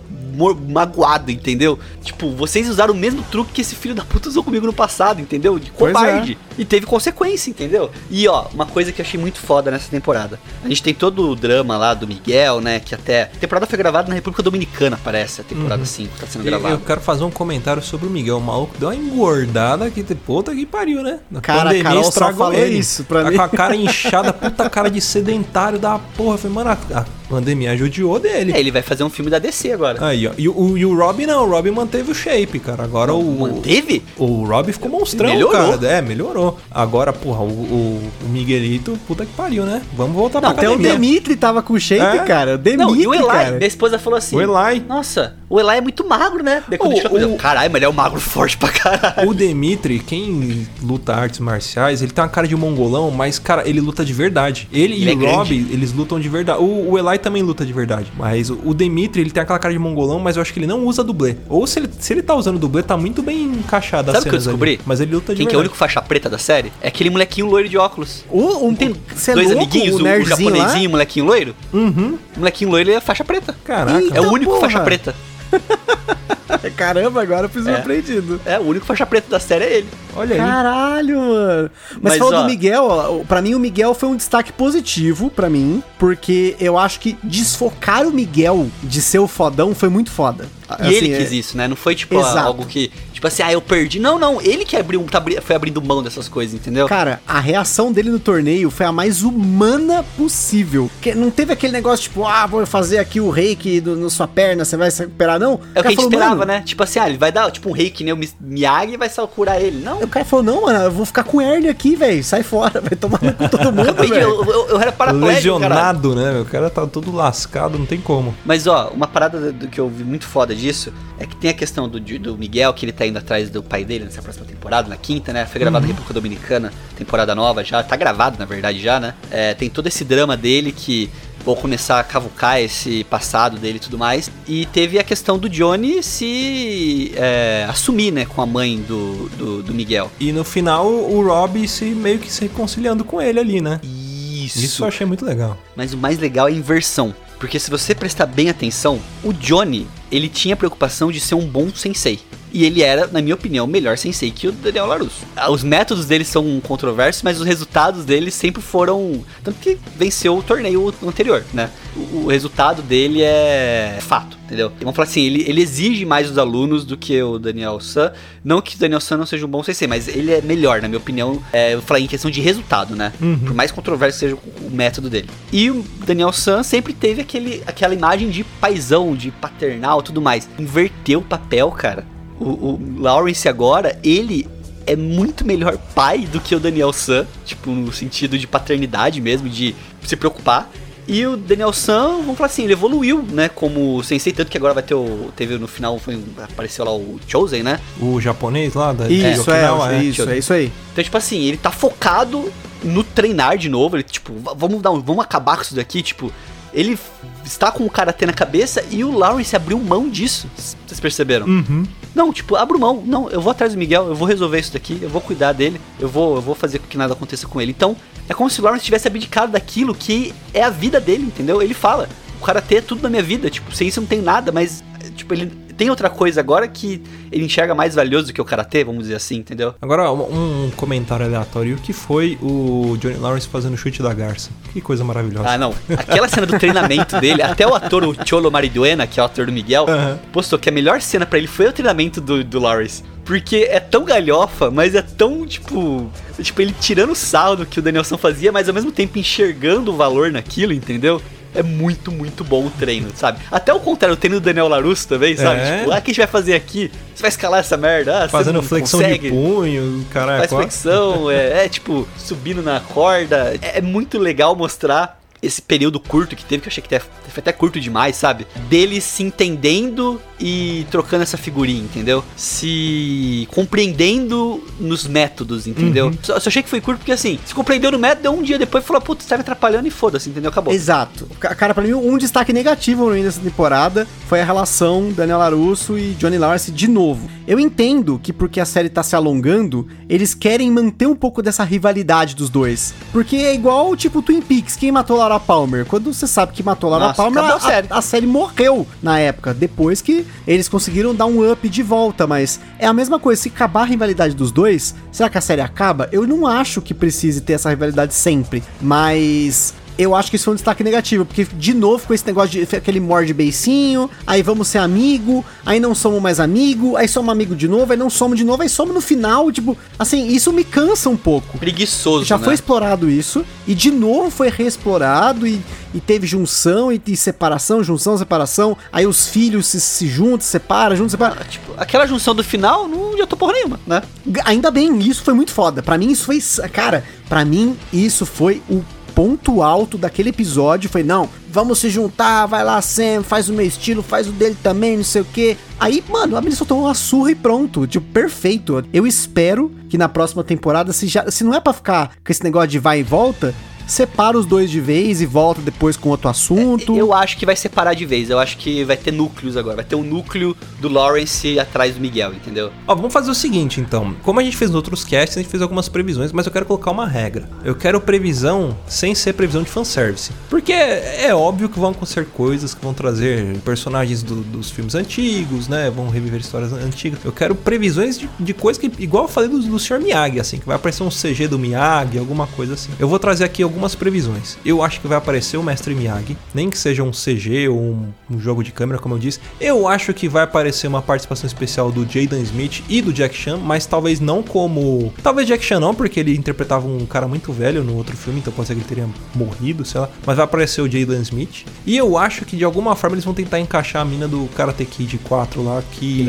[0.69, 1.79] magoado, entendeu?
[2.03, 5.21] Tipo, vocês usaram o mesmo truque que esse filho da puta usou comigo no passado,
[5.21, 5.59] entendeu?
[5.59, 5.99] De Pois é.
[5.99, 6.39] covarde.
[6.59, 7.91] E teve consequência, entendeu?
[8.11, 10.41] E ó, uma coisa que eu achei muito foda nessa temporada.
[10.65, 12.81] A gente tem todo o drama lá do Miguel, né?
[12.81, 13.25] Que até.
[13.25, 15.41] A temporada foi gravada na República Dominicana, parece.
[15.43, 16.75] A temporada 5 tá sendo gravada.
[16.75, 18.39] eu quero fazer um comentário sobre o Miguel.
[18.39, 21.12] O maluco deu uma engordada que puta que pariu, né?
[21.35, 23.37] A Cara, a Carol só falou isso pra tá mim.
[23.37, 26.35] com a cara inchada, puta cara de sedentário da porra.
[26.35, 28.53] Eu falei, mano, a, pandemia judiou dele.
[28.53, 30.05] É, ele vai fazer um filme da DC agora.
[30.07, 30.33] Aí, ó.
[30.37, 32.85] E, o, e o Rob não, o Rob manteve o shape, cara.
[32.85, 33.23] Agora o.
[33.41, 34.03] Manteve?
[34.19, 35.79] O Rob ficou monstrão, Melhorou.
[35.79, 35.87] cara.
[35.89, 36.59] É, melhorou.
[36.71, 39.81] Agora, porra, o, o, o Miguelito, puta que pariu, né?
[39.97, 40.93] Vamos voltar Não, pra Até o academia.
[40.93, 42.25] Dimitri tava com shape, É?
[42.25, 42.55] cara.
[42.57, 43.51] O Dimitri, Não, e o Eli, cara.
[43.53, 44.81] minha esposa falou assim: O Eli.
[44.87, 46.63] Nossa, o Eli é muito magro, né?
[46.69, 49.31] Daí quando O- o- caralho, mas ele é um magro forte pra caralho.
[49.31, 53.81] O Demitri, quem luta artes marciais, ele tem uma cara de mongolão, mas, cara, ele
[53.81, 54.69] luta de verdade.
[54.73, 55.37] Ele, Ele e é o grande.
[55.61, 56.61] Rob, eles lutam de verdade.
[56.63, 58.13] O, o Eli também luta de verdade.
[58.17, 60.67] Mas o, o Demitri, ele tem aquela cara de mongolão, mas eu acho que ele
[60.67, 61.37] não usa dublê.
[61.49, 64.29] Ou se ele, se ele tá usando dublê, tá muito bem encaixado Sabe o que
[64.37, 64.53] eu cenas ali.
[64.57, 64.81] descobri?
[64.87, 65.69] Mas ele luta de Quem que é o verdade.
[65.71, 66.73] único faixa preta da série?
[66.81, 68.25] É aquele molequinho loiro de óculos.
[68.31, 71.55] O, um, tem cê é dois louco, amiguinhos, o o, japonesinho e o molequinho loiro?
[71.73, 72.19] Uhum.
[72.37, 73.55] O molequinho loiro ele é faixa preta.
[73.65, 73.99] Caraca.
[73.99, 74.63] É Então, o único porra.
[74.63, 75.15] faixa preta.
[75.53, 76.59] Lá.
[76.77, 77.75] Caramba, agora eu fui É.
[77.75, 78.41] surpreendido.
[78.45, 79.89] É, o único faixa preta da série é ele.
[80.15, 80.39] Olha aí.
[80.41, 81.71] Caralho, mano.
[81.93, 85.31] Mas, Mas, falando ó- do Miguel, ó, pra mim o Miguel foi um destaque positivo
[85.31, 90.11] pra mim, porque eu acho que desfocar o Miguel de ser o fodão foi muito
[90.11, 90.47] foda.
[90.79, 91.67] E Assim, ele é- quis isso, né?
[91.67, 92.39] Não foi tipo Exato.
[92.39, 92.91] algo que,
[93.23, 94.01] tipo assim, ah, eu perdi.
[94.01, 96.89] Não, não, ele que abriu, tá, foi abrindo mão dessas coisas, entendeu?
[96.89, 100.91] Cara, a reação dele no torneio foi a mais humana possível.
[101.01, 104.27] Que não teve aquele negócio tipo, ah, vou fazer aqui o reiki do, na sua
[104.27, 105.61] perna, você vai se recuperar, não.
[105.73, 106.63] É o que a gente falou, esperava, "Mano, né?
[106.67, 108.13] Tipo assim, ah, ele vai dar tipo um reiki, né?
[108.13, 109.79] O Mi- Miyagi e vai só curar ele.
[109.85, 110.01] Não.
[110.03, 112.25] O cara falou, não, mano, eu vou ficar com hernia aqui, velho.
[112.25, 114.15] Sai fora, vai tomar no cu todo mundo, velho.
[114.17, 115.75] eu, eu, eu era paraplégico, cara.
[115.75, 116.41] Lesionado, né?
[116.41, 118.35] O cara tá todo lascado, não tem como.
[118.45, 121.51] Mas ó, uma parada do, do que eu vi muito foda disso é que tem
[121.51, 124.47] a questão do, do Miguel, que ele tá indo atrás do pai dele nessa próxima
[124.47, 125.47] temporada, na quinta, né?
[125.47, 129.15] Foi gravado na República Dominicana, temporada nova já, tá gravado na verdade já, né?
[129.31, 131.11] É, tem todo esse drama dele que
[131.45, 134.31] vou começar a cavucar esse passado dele e tudo mais.
[134.47, 139.63] E teve a questão do Johnny se é, assumir, né, com a mãe do, do,
[139.63, 140.11] do Miguel.
[140.21, 143.81] E no final, o Rob se meio que se reconciliando com ele ali, né?
[143.83, 144.59] Isso.
[144.59, 145.57] Isso eu achei muito legal.
[145.77, 147.15] Mas o mais legal é a inversão.
[147.39, 151.47] Porque se você prestar bem atenção, o Johnny, ele tinha a preocupação de ser um
[151.47, 152.21] bom sensei.
[152.53, 155.25] E ele era, na minha opinião, melhor sensei que o Daniel LaRusso.
[155.35, 159.25] Ah, Os métodos dele são controversos, mas os resultados dele sempre foram...
[159.43, 161.71] Tanto que venceu o torneio anterior, né?
[161.97, 164.71] O, o resultado dele é fato, entendeu?
[164.81, 168.13] Vamos falar assim, ele, ele exige mais dos alunos do que o Daniel San.
[168.45, 170.89] Não que o Daniel San não seja um bom sensei, mas ele é melhor, na
[170.89, 171.43] minha opinião.
[171.53, 173.13] É, eu vou falar em questão de resultado, né?
[173.19, 175.29] Por mais controverso seja o, método dele.
[175.53, 180.49] E o Daniel San sempre teve aquele, aquela imagem de paizão, de paternal tudo mais.
[180.59, 182.05] Inverteu o papel, cara.
[182.43, 184.47] O, o Lawrence agora, ele
[184.87, 189.49] é muito melhor pai do que o Daniel San, tipo, no sentido de paternidade mesmo,
[189.49, 189.75] de
[190.05, 190.69] se preocupar.
[191.07, 194.73] E o Daniel San, vamos falar assim, ele evoluiu, né, como sensei, tanto que agora
[194.73, 195.31] vai ter o.
[195.37, 197.81] Teve no final, foi, apareceu lá o Chosen, né?
[198.01, 200.73] O japonês lá da Isso, é, Okinawa, é, isso, é isso aí.
[200.93, 202.53] Então, tipo assim, ele tá focado
[202.85, 203.97] no treinar de novo.
[203.97, 206.33] Ele, tipo, "Va- vamos dar um, vamos acabar com isso daqui, tipo.
[206.73, 206.97] Ele
[207.45, 210.49] está com o karatê na cabeça e o Lawrence abriu mão disso.
[210.57, 211.47] Vocês perceberam?
[211.47, 211.85] Uhum.
[212.15, 213.03] Não, tipo, abro mão.
[213.05, 215.81] Não, eu vou atrás do Miguel, eu vou resolver isso daqui, eu vou cuidar dele,
[215.99, 217.71] eu vou, eu vou fazer com que nada aconteça com ele.
[217.71, 217.97] Então,
[218.29, 221.63] é como se o Lawrence tivesse abdicado daquilo que é a vida dele, entendeu?
[221.63, 222.09] Ele fala,
[222.41, 224.83] o karatê é tudo na minha vida, tipo, sem isso eu não tem nada, mas,
[225.17, 228.85] tipo, ele tem outra coisa agora que ele enxerga mais valioso do que o karatê,
[228.85, 229.75] vamos dizer assim, entendeu?
[229.81, 231.77] Agora, um, comentário aleatório.
[231.77, 234.51] O que foi o Johnny Lawrence fazendo o chute da garça?
[234.73, 235.49] Que coisa maravilhosa.
[235.49, 235.75] Ah, não.
[235.97, 239.47] Aquela cena do treinamento dele, até o ator, o Cholo Mariduena, que é o ator
[239.47, 240.19] do Miguel, Aham.
[240.33, 243.03] postou que a melhor cena pra ele foi o treinamento do, do Lawrence.
[243.25, 246.11] Porque é tão galhofa, mas é tão, tipo.
[246.41, 249.93] Tipo, ele tirando o sarro do que o Danielson fazia, mas ao mesmo tempo enxergando
[249.93, 251.23] o valor naquilo, entendeu?
[251.55, 253.39] É muito, muito bom o treino, sabe?
[253.51, 255.61] Até o contrário, o treino do Daniel Larusso também, sabe?
[255.61, 255.79] É.
[255.79, 256.91] Tipo, ah, o que a gente vai fazer aqui?
[257.15, 258.25] Você vai escalar essa merda?
[258.25, 259.31] Ah, Fazendo flexão consegue?
[259.31, 260.39] de punho, caralho.
[260.39, 263.55] faz flexão, é, é, tipo, subindo na corda.
[263.61, 267.41] É, é muito legal mostrar esse período curto que teve, que eu achei que foi
[267.41, 268.47] até curto demais, sabe?
[268.69, 272.23] Dele se entendendo e trocando essa figurinha, entendeu?
[272.37, 276.07] Se compreendendo nos métodos, entendeu?
[276.07, 276.19] Uhum.
[276.23, 278.59] Só, só achei que foi curto porque assim, se compreendeu no método, deu um dia
[278.59, 280.51] depois e falou, putz, tá me atrapalhando e foda-se, entendeu?
[280.51, 280.73] Acabou.
[280.73, 281.27] Exato.
[281.41, 286.13] Ca- Cara, pra mim, um destaque negativo dessa temporada foi a relação Daniel LaRusso e
[286.15, 287.29] Johnny Lawrence de novo.
[287.47, 291.65] Eu entendo que porque a série tá se alongando, eles querem manter um pouco dessa
[291.65, 292.95] rivalidade dos dois.
[293.13, 295.87] Porque é igual, tipo, Twin Peaks, quem matou Laura Palmer?
[295.87, 297.87] Quando você sabe que matou Laura Nossa, Palmer, a série.
[297.91, 302.61] a série morreu na época, depois que eles conseguiram dar um up de volta, mas
[302.79, 306.09] é a mesma coisa, se acabar a rivalidade dos dois, será que a série acaba?
[306.13, 310.53] Eu não acho que precise ter essa rivalidade sempre, mas eu acho que isso foi
[310.53, 314.69] um destaque negativo, porque de novo com esse negócio de aquele morde beicinho, aí vamos
[314.69, 318.39] ser amigo, aí não somos mais amigo, aí somos amigo de novo, aí não somos
[318.39, 321.59] de novo, aí somos no final, tipo, assim, isso me cansa um pouco.
[321.59, 322.45] Preguiçoso, Já né?
[322.45, 325.61] foi explorado isso, e de novo foi reexplorado, e,
[325.95, 330.49] e teve junção, e, e separação, junção, separação, aí os filhos se, se juntam, se
[330.49, 331.37] separam, juntam, separam.
[331.49, 334.03] Tipo, aquela junção do final não adiantou porra nenhuma, né?
[334.45, 335.83] Ainda bem, isso foi muito foda.
[335.83, 336.41] Pra mim isso foi,
[336.71, 338.83] cara, pra mim isso foi o
[339.23, 343.65] ponto alto daquele episódio, foi não, vamos se juntar, vai lá Sam, faz o meu
[343.65, 345.57] estilo, faz o dele também, não sei o que.
[345.79, 348.85] Aí, mano, a menina tomou uma surra e pronto, tipo, perfeito.
[348.93, 352.43] Eu espero que na próxima temporada, se, já, se não é pra ficar com esse
[352.43, 353.55] negócio de vai e volta,
[353.87, 356.97] separa os dois de vez e volta depois com outro assunto.
[356.97, 358.31] Eu acho que vai separar de vez.
[358.31, 359.77] Eu acho que vai ter núcleos agora.
[359.77, 362.71] Vai ter um núcleo do Lawrence atrás do Miguel, entendeu?
[362.87, 364.15] Ó, vamos fazer o seguinte então.
[364.23, 366.67] Como a gente fez nos outros casts, a gente fez algumas previsões, mas eu quero
[366.67, 367.49] colocar uma regra.
[367.65, 370.31] Eu quero previsão sem ser previsão de fanservice.
[370.49, 374.95] Porque é é óbvio que vão acontecer coisas que vão trazer personagens do- dos filmes
[374.95, 375.91] antigos, né?
[375.91, 377.19] Vão reviver histórias antigas.
[377.25, 380.01] Eu quero previsões de, de coisas que, igual eu falei do, do Sr.
[380.01, 382.91] Miyagi, assim, que vai aparecer um CG do Miyagi, alguma coisa assim.
[382.99, 384.59] Eu vou trazer aqui algumas previsões.
[384.65, 388.13] Eu acho que vai aparecer o Mestre Miyagi, nem que seja um CG ou um,
[388.31, 389.41] um jogo de câmera, como eu disse.
[389.61, 393.57] Eu acho que vai aparecer uma participação especial do Jaden Smith e do Jack Chan,
[393.57, 395.13] mas talvez não como.
[395.23, 398.53] Talvez Jack Chan não, porque ele interpretava um cara muito velho no outro filme, então
[398.53, 400.09] pode ser que ele teria morrido, sei lá.
[400.27, 401.65] Mas vai aparecer o Jaden Smith.
[401.87, 404.85] E eu acho que de alguma forma eles vão tentar encaixar a mina do Karate
[404.85, 406.23] Kid 4 lá, que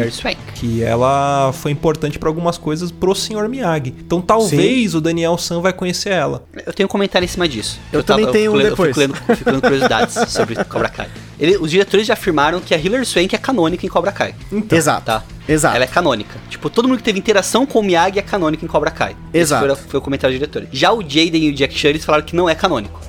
[0.56, 3.50] que ela foi importante pra algumas coisas pro Sr.
[3.50, 3.94] Miyagi.
[4.06, 6.46] Então talvez o Daniel San vai conhecer ela.
[6.66, 7.80] Eu tenho um comentário cima disso.
[7.92, 8.98] Eu também tenho um fico lendo- depois.
[8.98, 11.08] Eu fico lendo, fico lendo curiosidades sobre Cobra Kai.
[11.40, 14.34] Ele- os diretores já afirmaram que a Hilary Swank é canônica em Cobra Kai.
[14.72, 15.06] Exato.
[15.06, 15.24] Tá?
[15.48, 15.76] Exato.
[15.76, 16.40] Ela é canônica.
[16.50, 19.16] Tipo, todo mundo que teve interação com o Miyagi é canônico em Cobra Kai.
[19.34, 19.66] Exato.
[19.66, 20.66] Esse foi, foi o comentário do diretor.
[20.72, 23.00] Já o Jaden e o Jack Chan, eles falaram que não é canônico.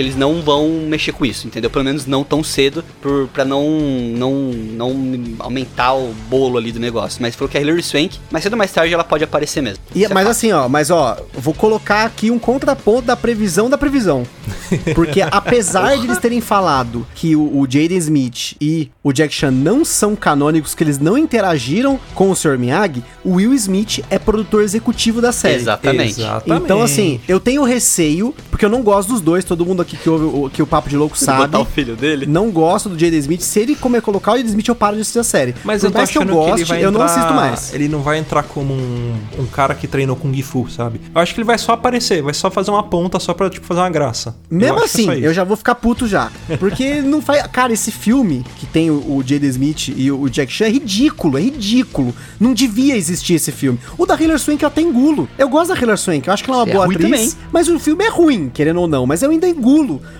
[0.00, 1.68] Que eles não vão mexer com isso, entendeu?
[1.68, 3.68] Pelo menos não tão cedo, por, pra não,
[4.16, 7.20] não, não aumentar o bolo ali do negócio.
[7.20, 9.84] Mas falou que a Hilary Swank, mais cedo ou mais tarde, ela pode aparecer mesmo.
[9.94, 13.76] E- é mas assim, ó, mas ó, vou colocar aqui um contraponto da previsão da
[13.76, 14.26] previsão.
[14.94, 19.50] Porque apesar de eles terem falado que o, o Jaden Smith e o Jack Chan
[19.50, 22.56] não são canônicos, que eles não interagiram com o Sr.
[22.58, 25.56] Miyagi, o Will Smith é produtor executivo da série.
[25.56, 26.20] Exatamente.
[26.20, 26.64] Exatamente.
[26.64, 30.08] Então, assim, eu tenho receio, porque eu não gosto dos dois, todo mundo aqui que
[30.10, 31.38] ouve o, que o Papo de Louco sabe.
[31.42, 32.26] Botar o filho dele.
[32.26, 33.40] Não gosto do Jaden Smith.
[33.42, 35.54] Se ele comer colocar o Jaden Smith, eu paro de assistir a série.
[35.64, 37.74] Mas Por eu tô mais que eu que goste, vai eu não entrar- assisto mais.
[37.74, 41.00] Ele não vai entrar como um, um cara que treinou Kung Fu, sabe?
[41.14, 43.66] Eu acho que ele vai só aparecer, vai só fazer uma ponta só pra, tipo,
[43.66, 44.36] fazer uma graça.
[44.50, 46.30] Mesmo Eu acho que é assim, eu já vou ficar puto já.
[46.58, 47.46] Porque não faz.
[47.48, 51.38] Cara, esse filme que tem o, o Jaden Smith e o Jack Chan é ridículo,
[51.38, 52.14] é ridículo.
[52.38, 53.78] Não devia existir esse filme.
[53.98, 55.28] O da Hilary Swank eu até engulo.
[55.38, 57.00] Eu gosto da Hilary Swank, eu acho que ela é uma É boa atriz.
[57.02, 57.30] também.
[57.52, 59.06] Mas o filme é ruim, querendo ou não.
[59.06, 59.69] Mas eu ainda engulo.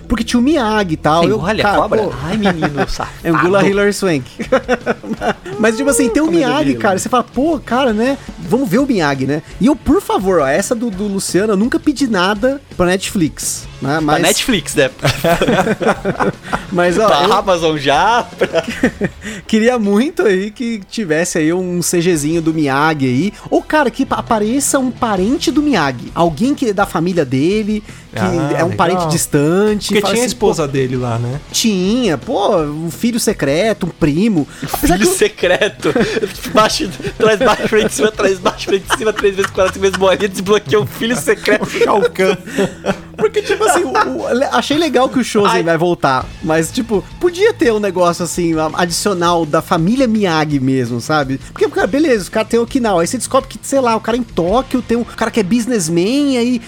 [0.09, 1.25] Porque tinha o Miyagi e tal.
[1.29, 2.03] eu, Olha, cara, cobra.
[2.03, 3.11] pô, Ai, menino, safado.
[3.25, 4.25] é Angula a Hilary Swank.
[5.59, 6.99] Mas, tipo assim, tem o Comédia Miyagi, cara.
[6.99, 8.17] Você fala, pô, cara, né?
[8.39, 9.43] Vamos ver o Miyagi, né?
[9.61, 13.69] E eu, por favor, ó, essa do, do Luciano, eu nunca pedi nada pra Netflix.
[13.81, 13.93] Né?
[13.95, 14.91] Pra Mas, Netflix, né?
[16.71, 18.25] mas ó, pra eu Amazon já.
[18.39, 18.63] pra-
[19.47, 23.33] queria muito aí que tivesse aí um CGzinho do Miyagi aí.
[23.51, 26.11] Ou, cara, que apareça um parente do Miyagi.
[26.15, 28.27] Alguém que é da família dele, que Ah,
[28.59, 28.77] é um legal.
[28.77, 29.89] parente distante.
[29.89, 31.41] Porque tinha a assim, esposa dele lá, né?
[31.43, 34.47] pô, tinha, pô, um filho secreto, um primo.
[34.63, 35.93] Apesar Filho eu- secreto.
[36.53, 40.29] Baixo, traz baixo, frente, cima, traz baixo, frente, cima, três vezes, quatro, cinco vezes, bolinha,
[40.29, 41.67] desbloqueou o filho secreto.
[41.71, 42.37] Shao Kahn.
[43.21, 45.63] Porque, tipo assim, o- o- achei legal que o Shozen Ai.
[45.63, 46.27] vai voltar.
[46.43, 51.39] Mas, tipo, podia ter um negócio assim, a- adicional da família Miyagi mesmo, sabe?
[51.53, 53.01] Porque, cara, beleza, os caras têm Okinawa.
[53.03, 55.43] Aí você descobre que, sei lá, o cara em Tóquio tem um cara que é
[55.43, 56.37] businessman.
[56.39, 56.61] Aí,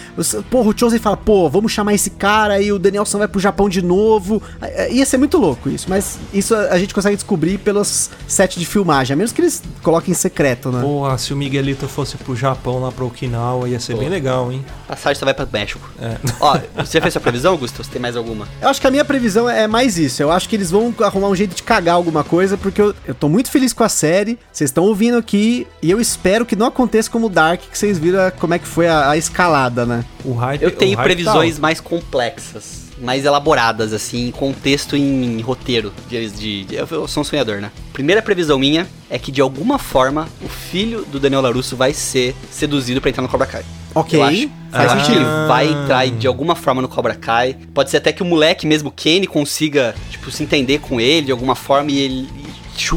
[0.50, 2.54] porra, o Chosen fala, pô, vamos chamar esse cara.
[2.54, 4.42] Aí o Danielson vai pro Japão de novo.
[4.60, 5.86] Aí Ia ser muito louco isso.
[5.88, 9.14] Mas isso a, a gente consegue descobrir pelos sets de filmagem.
[9.14, 10.80] A menos que eles coloquem em secreto, né?
[10.82, 14.64] Porra, se o Miguelito fosse pro Japão lá pra Okinawa, ia ser bem legal, hein?
[14.86, 15.88] Passagem só vai pra México.
[16.00, 16.16] É.
[16.42, 17.82] Ó, você fez sua previsão, Augusto?
[17.84, 18.48] Você tem mais alguma?
[18.60, 20.20] Eu acho que a minha previsão é mais isso.
[20.22, 23.14] Eu acho que eles vão arrumar um jeito de cagar alguma coisa, porque eu, eu
[23.14, 24.36] tô muito feliz com a série.
[24.52, 27.96] Vocês estão ouvindo aqui e eu espero que não aconteça como o Dark, que vocês
[27.98, 30.04] viram como é que foi a, a escalada, né?
[30.24, 34.96] O hype, Eu o tenho hype previsões tá mais complexas, mais elaboradas, assim, em contexto
[34.96, 35.92] em roteiro.
[36.08, 37.70] De, de- de- eu sou um sonhador, né?
[37.92, 42.34] Primeira previsão minha é que de alguma forma o filho do Daniel Larusso vai ser
[42.50, 43.64] seduzido pra entrar no Cobra Kai.
[43.94, 44.18] Ok.
[44.18, 44.50] Eu acho.
[44.70, 45.16] Faz que sentido.
[45.16, 47.56] ele vai entrar de alguma forma no Cobra Kai.
[47.74, 51.32] Pode ser até que o moleque, mesmo Kenny, consiga, tipo, se entender com ele de
[51.32, 52.28] alguma forma e ele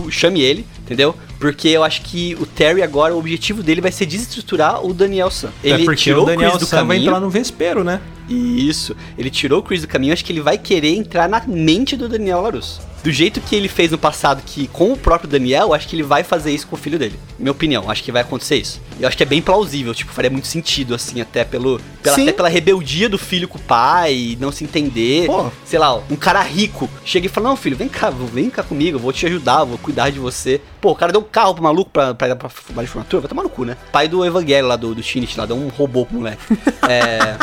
[0.10, 1.14] chame ele, entendeu?
[1.38, 5.30] Porque eu acho que o Terry agora, o objetivo dele vai ser desestruturar o Daniel
[5.30, 5.50] San.
[5.64, 7.10] É Ele porque tirou o Daniel Chris do San vai caminho.
[7.10, 8.00] entrar no Vespero, né?
[8.30, 8.96] Isso.
[9.18, 12.10] Ele tirou o Chris do caminho, acho que ele vai querer entrar na mente do
[12.10, 12.82] Daniel LaRusso.
[13.06, 16.02] Do jeito que ele fez no passado, que com o próprio Daniel, acho que ele
[16.02, 17.20] vai fazer isso com o filho dele.
[17.38, 18.82] Minha opinião, acho que vai acontecer isso.
[19.00, 21.80] Eu acho que é bem plausível, tipo, faria muito sentido, assim, até pelo.
[22.02, 22.24] Pela, Sim.
[22.24, 25.28] até pela rebeldia do filho com o pai, não se entender.
[25.28, 25.52] Pô.
[25.64, 28.98] Sei lá, um cara rico chega e fala: Não, filho, vem cá, vem cá comigo,
[28.98, 30.60] eu vou te ajudar, vou cuidar de você.
[30.82, 33.30] Pô, o cara deu um carro pro maluco pra, pra, pra, pra de formatura, vai
[33.30, 33.78] tomar no cu, né?
[33.92, 36.42] Pai do Evangelho lá do, do Shinich lá, deu um robô pro moleque.
[36.88, 37.36] É.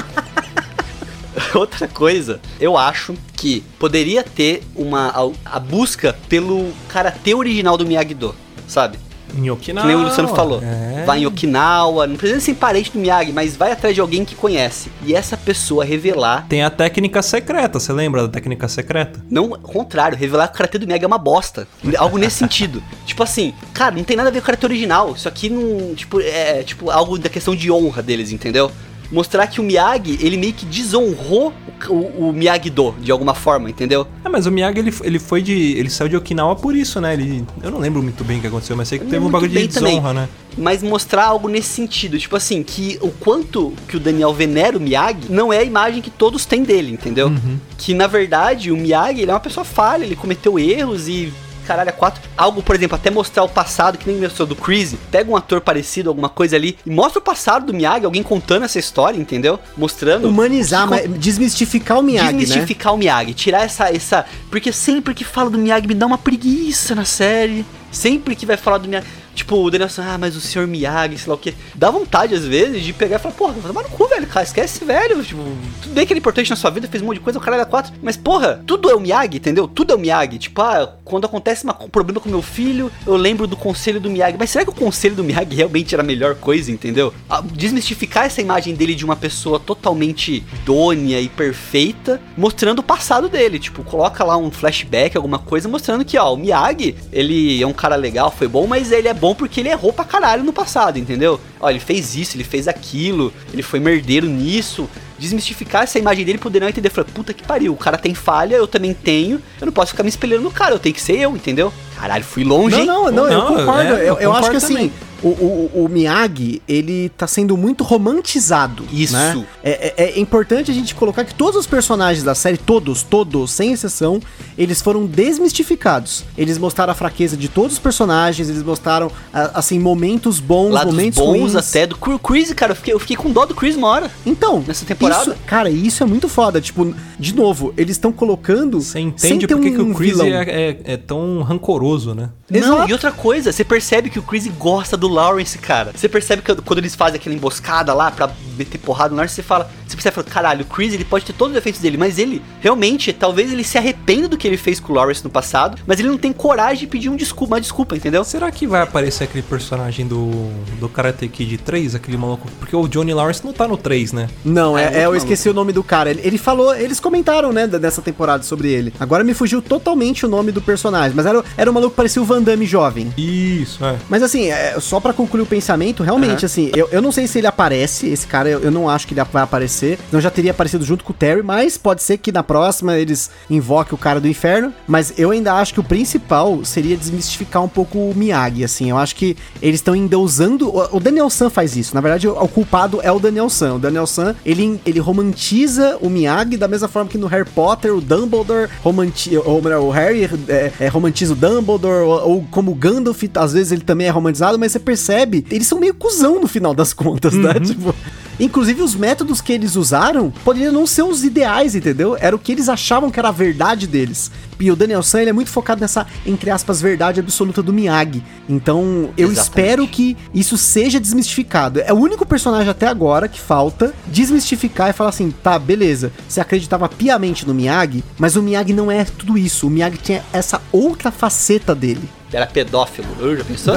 [1.58, 5.08] Outra coisa, eu acho que poderia ter uma
[5.44, 8.34] a, a busca pelo karatê original do Miyagi-Do,
[8.66, 8.98] sabe?
[9.34, 9.86] Em Que Okinawa.
[9.86, 10.62] nem o Luciano falou.
[10.62, 11.04] É.
[11.06, 14.34] Vai em Okinawa, não precisa ser parente do Miyagi, mas vai atrás de alguém que
[14.34, 14.90] conhece.
[15.06, 19.24] E essa pessoa revelar, Tem a técnica secreta, você lembra da técnica secreta?
[19.30, 21.66] não, contrário, revelar que o karatê do Miyagi é uma bosta.
[21.96, 22.82] Algo nesse sentido.
[23.06, 25.14] Tipo assim, cara, não tem nada a ver com o karatê original.
[25.16, 28.70] Isso aqui não, tipo, é tipo algo da questão de honra deles, entendeu?
[29.12, 31.52] Mostrar que o Miyagi, ele meio que desonrou
[31.88, 34.06] o, o, Miyagi-Do, de alguma forma, entendeu?
[34.24, 35.52] É, mas o Miyagi, ele, ele foi de...
[35.52, 37.12] Ele saiu de Okinawa por isso, né?
[37.12, 37.44] Ele...
[37.62, 39.50] Eu não lembro muito bem o que aconteceu, mas sei que Eu teve um bagulho
[39.50, 40.28] de desonra, né?
[40.56, 44.80] mas mostrar algo nesse sentido, tipo assim, que o quanto que o Daniel venera o
[44.80, 47.28] Miyagi não é a imagem que todos têm dele, entendeu?
[47.28, 47.58] Uhum.
[47.78, 51.32] Que na verdade o Miyagi ele é uma pessoa falha, ele cometeu erros e
[51.66, 52.22] caralho, é quatro.
[52.36, 55.60] Algo, por exemplo, até mostrar o passado, que nem mostrou do Chris, pega um ator
[55.60, 59.58] parecido, alguma coisa ali, e mostra o passado do Miyagi, alguém contando essa história, entendeu?
[59.76, 60.28] Mostrando.
[60.28, 62.38] Humanizar, mas desmistificar o Miyagi, né?
[62.38, 64.24] desmistificar o Miyagi, tirar essa, essa.
[64.50, 67.64] Porque sempre que fala do Miyagi me dá uma preguiça na série.
[67.90, 69.06] Sempre que vai falar do Miyagi.
[69.34, 71.54] Tipo, o Daniel ah, mas o senhor Miyagi, sei lá o que.
[71.74, 74.44] Dá vontade, às vezes, de pegar e falar, porra, vai tomar no cu, velho, cara,
[74.44, 75.22] esquece velho.
[75.22, 75.42] Tipo,
[75.82, 77.42] tudo bem que ele é importante na sua vida, fez um monte de coisa, o
[77.42, 77.92] cara era quatro.
[78.02, 79.66] Mas, porra, tudo é o Miyagi, entendeu?
[79.66, 80.38] Tudo é o Miyagi.
[80.38, 84.36] Tipo, ah, quando acontece um problema com meu filho, eu lembro do conselho do Miyagi.
[84.38, 87.12] Mas será que o conselho do Miyagi realmente era a melhor coisa, entendeu?
[87.28, 93.28] Ah, Desmistificar essa imagem dele de uma pessoa totalmente idônea e perfeita, mostrando o passado
[93.28, 93.58] dele.
[93.58, 97.72] Tipo, coloca lá um flashback, alguma coisa, mostrando que, ó, o Miyagi, ele é um
[97.72, 100.98] cara legal, foi bom, mas ele é bom porque ele errou pra caralho no passado,
[100.98, 101.38] entendeu?
[101.60, 104.90] Ó, ele fez isso, ele fez aquilo, ele foi merdeiro nisso.
[105.16, 106.90] Desmistificar essa imagem dele, poder não entender.
[106.90, 110.02] Falar, puta que pariu, o cara tem falha, eu também tenho, eu não posso ficar
[110.02, 111.72] me espelhando no cara, eu tenho que ser eu, entendeu?
[111.96, 112.84] Caralho, fui longe, hein?
[112.84, 113.80] Não, não, não, eu Não, concordo.
[113.94, 114.92] é, eu, eu eu acho que concordo assim, também.
[115.22, 118.84] O, o, o Miyagi, ele tá sendo muito romantizado.
[118.92, 119.12] Isso.
[119.14, 119.44] né?
[119.62, 123.50] É, é- é importante a gente colocar que todos os personagens da série, todos, todos,
[123.50, 124.20] sem exceção,
[124.58, 125.06] eles foram
[125.52, 126.24] desmistificados.
[126.36, 131.18] Eles mostraram a fraqueza de todos os personagens, eles mostraram, assim, momentos bons, Lados momentos
[131.18, 131.56] bons ruins.
[131.56, 134.10] até do Chris, cara, eu fiquei, eu fiquei com dó do Chris uma hora.
[134.24, 135.22] Então, Nessa temporada.
[135.32, 136.60] isso- cara, isso é muito foda.
[136.60, 138.80] Tipo, de novo, eles estão colocando.
[138.80, 142.30] Você sem entende por que que um o Chris é, é- é tão rancoroso, né?
[142.50, 142.90] Não, Exato.
[142.90, 145.92] e outra coisa, você percebe que o Chris gosta do Lawrence, cara.
[145.94, 149.42] Você percebe que quando eles fazem aquela emboscada lá pra meter porrada no Lawrence, você
[149.42, 152.18] fala, você percebe, fala, caralho, o Chris ele pode ter todos os defeitos dele, mas
[152.18, 155.78] ele realmente, talvez ele se arrependa do que ele fez com o Lawrence no passado,
[155.86, 158.24] mas ele não tem coragem de pedir um desculpa, uma desculpa, entendeu?
[158.24, 160.30] Será que vai aparecer aquele personagem do,
[160.78, 162.48] do Karate Kid 3, aquele maluco?
[162.58, 164.28] Porque o Johnny Lawrence não tá no 3, né?
[164.44, 165.16] Não, é é, muito é, eu maluco.
[165.18, 166.10] esqueci o nome do cara.
[166.10, 168.92] Ele, ele falou, eles comentaram, né, dessa temporada sobre ele.
[168.98, 172.20] Agora me fugiu totalmente o nome do personagem, mas era, era um maluco que parecia
[172.20, 173.12] o Van Damme jovem.
[173.16, 173.96] Isso, é.
[174.08, 176.46] Mas assim, é, só pra concluir o pensamento, realmente, Aham.
[176.46, 179.14] assim, eu, eu não sei se ele aparece, esse cara, eu, eu não acho que
[179.14, 179.98] ele vai aparecer.
[180.10, 183.30] Não já teria aparecido junto com o Terry, mas pode ser que na próxima eles
[183.50, 184.72] invoquem o cara do inferno.
[184.86, 188.90] Mas eu ainda acho que o principal seria desmistificar um pouco o Miyagi, assim.
[188.90, 190.68] Eu acho que eles estão endeusando.
[190.68, 191.94] O, o Daniel San faz isso.
[191.94, 193.74] Na verdade, o, culpado é o Daniel San.
[193.74, 197.94] O Daniel San, ele, ele romantiza o Miyagi da mesma forma que no Harry Potter,
[197.94, 199.40] o Dumbledore romantiza.
[199.40, 203.82] O Harry é, é, romantiza o Dumbledore, ou, ou como o Gandalf, às vezes ele
[203.82, 207.54] também é romantizado, mas você percebe, eles são meio cuzão no final das contas, né?
[207.60, 207.94] Tipo,
[208.40, 212.16] Inclusive, os métodos que eles usaram poderiam não ser os ideais, entendeu?
[212.18, 214.30] Era o que eles achavam que era a verdade deles.
[214.62, 218.22] E o Daniel San, ele é muito focado nessa, entre aspas, verdade absoluta do Miyagi.
[218.48, 219.40] Então, eu Exatamente.
[219.40, 221.80] espero que isso seja desmistificado.
[221.80, 226.40] É o único personagem até agora que falta desmistificar e falar assim, tá, beleza, você
[226.40, 229.66] acreditava piamente no Miyagi, mas o Miyagi não é tudo isso.
[229.66, 232.08] O Miyagi tinha essa outra faceta dele.
[232.32, 233.08] Era pedófilo.
[233.18, 233.74] Eu já pensou?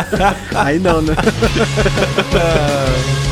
[0.56, 1.14] Aí não, né?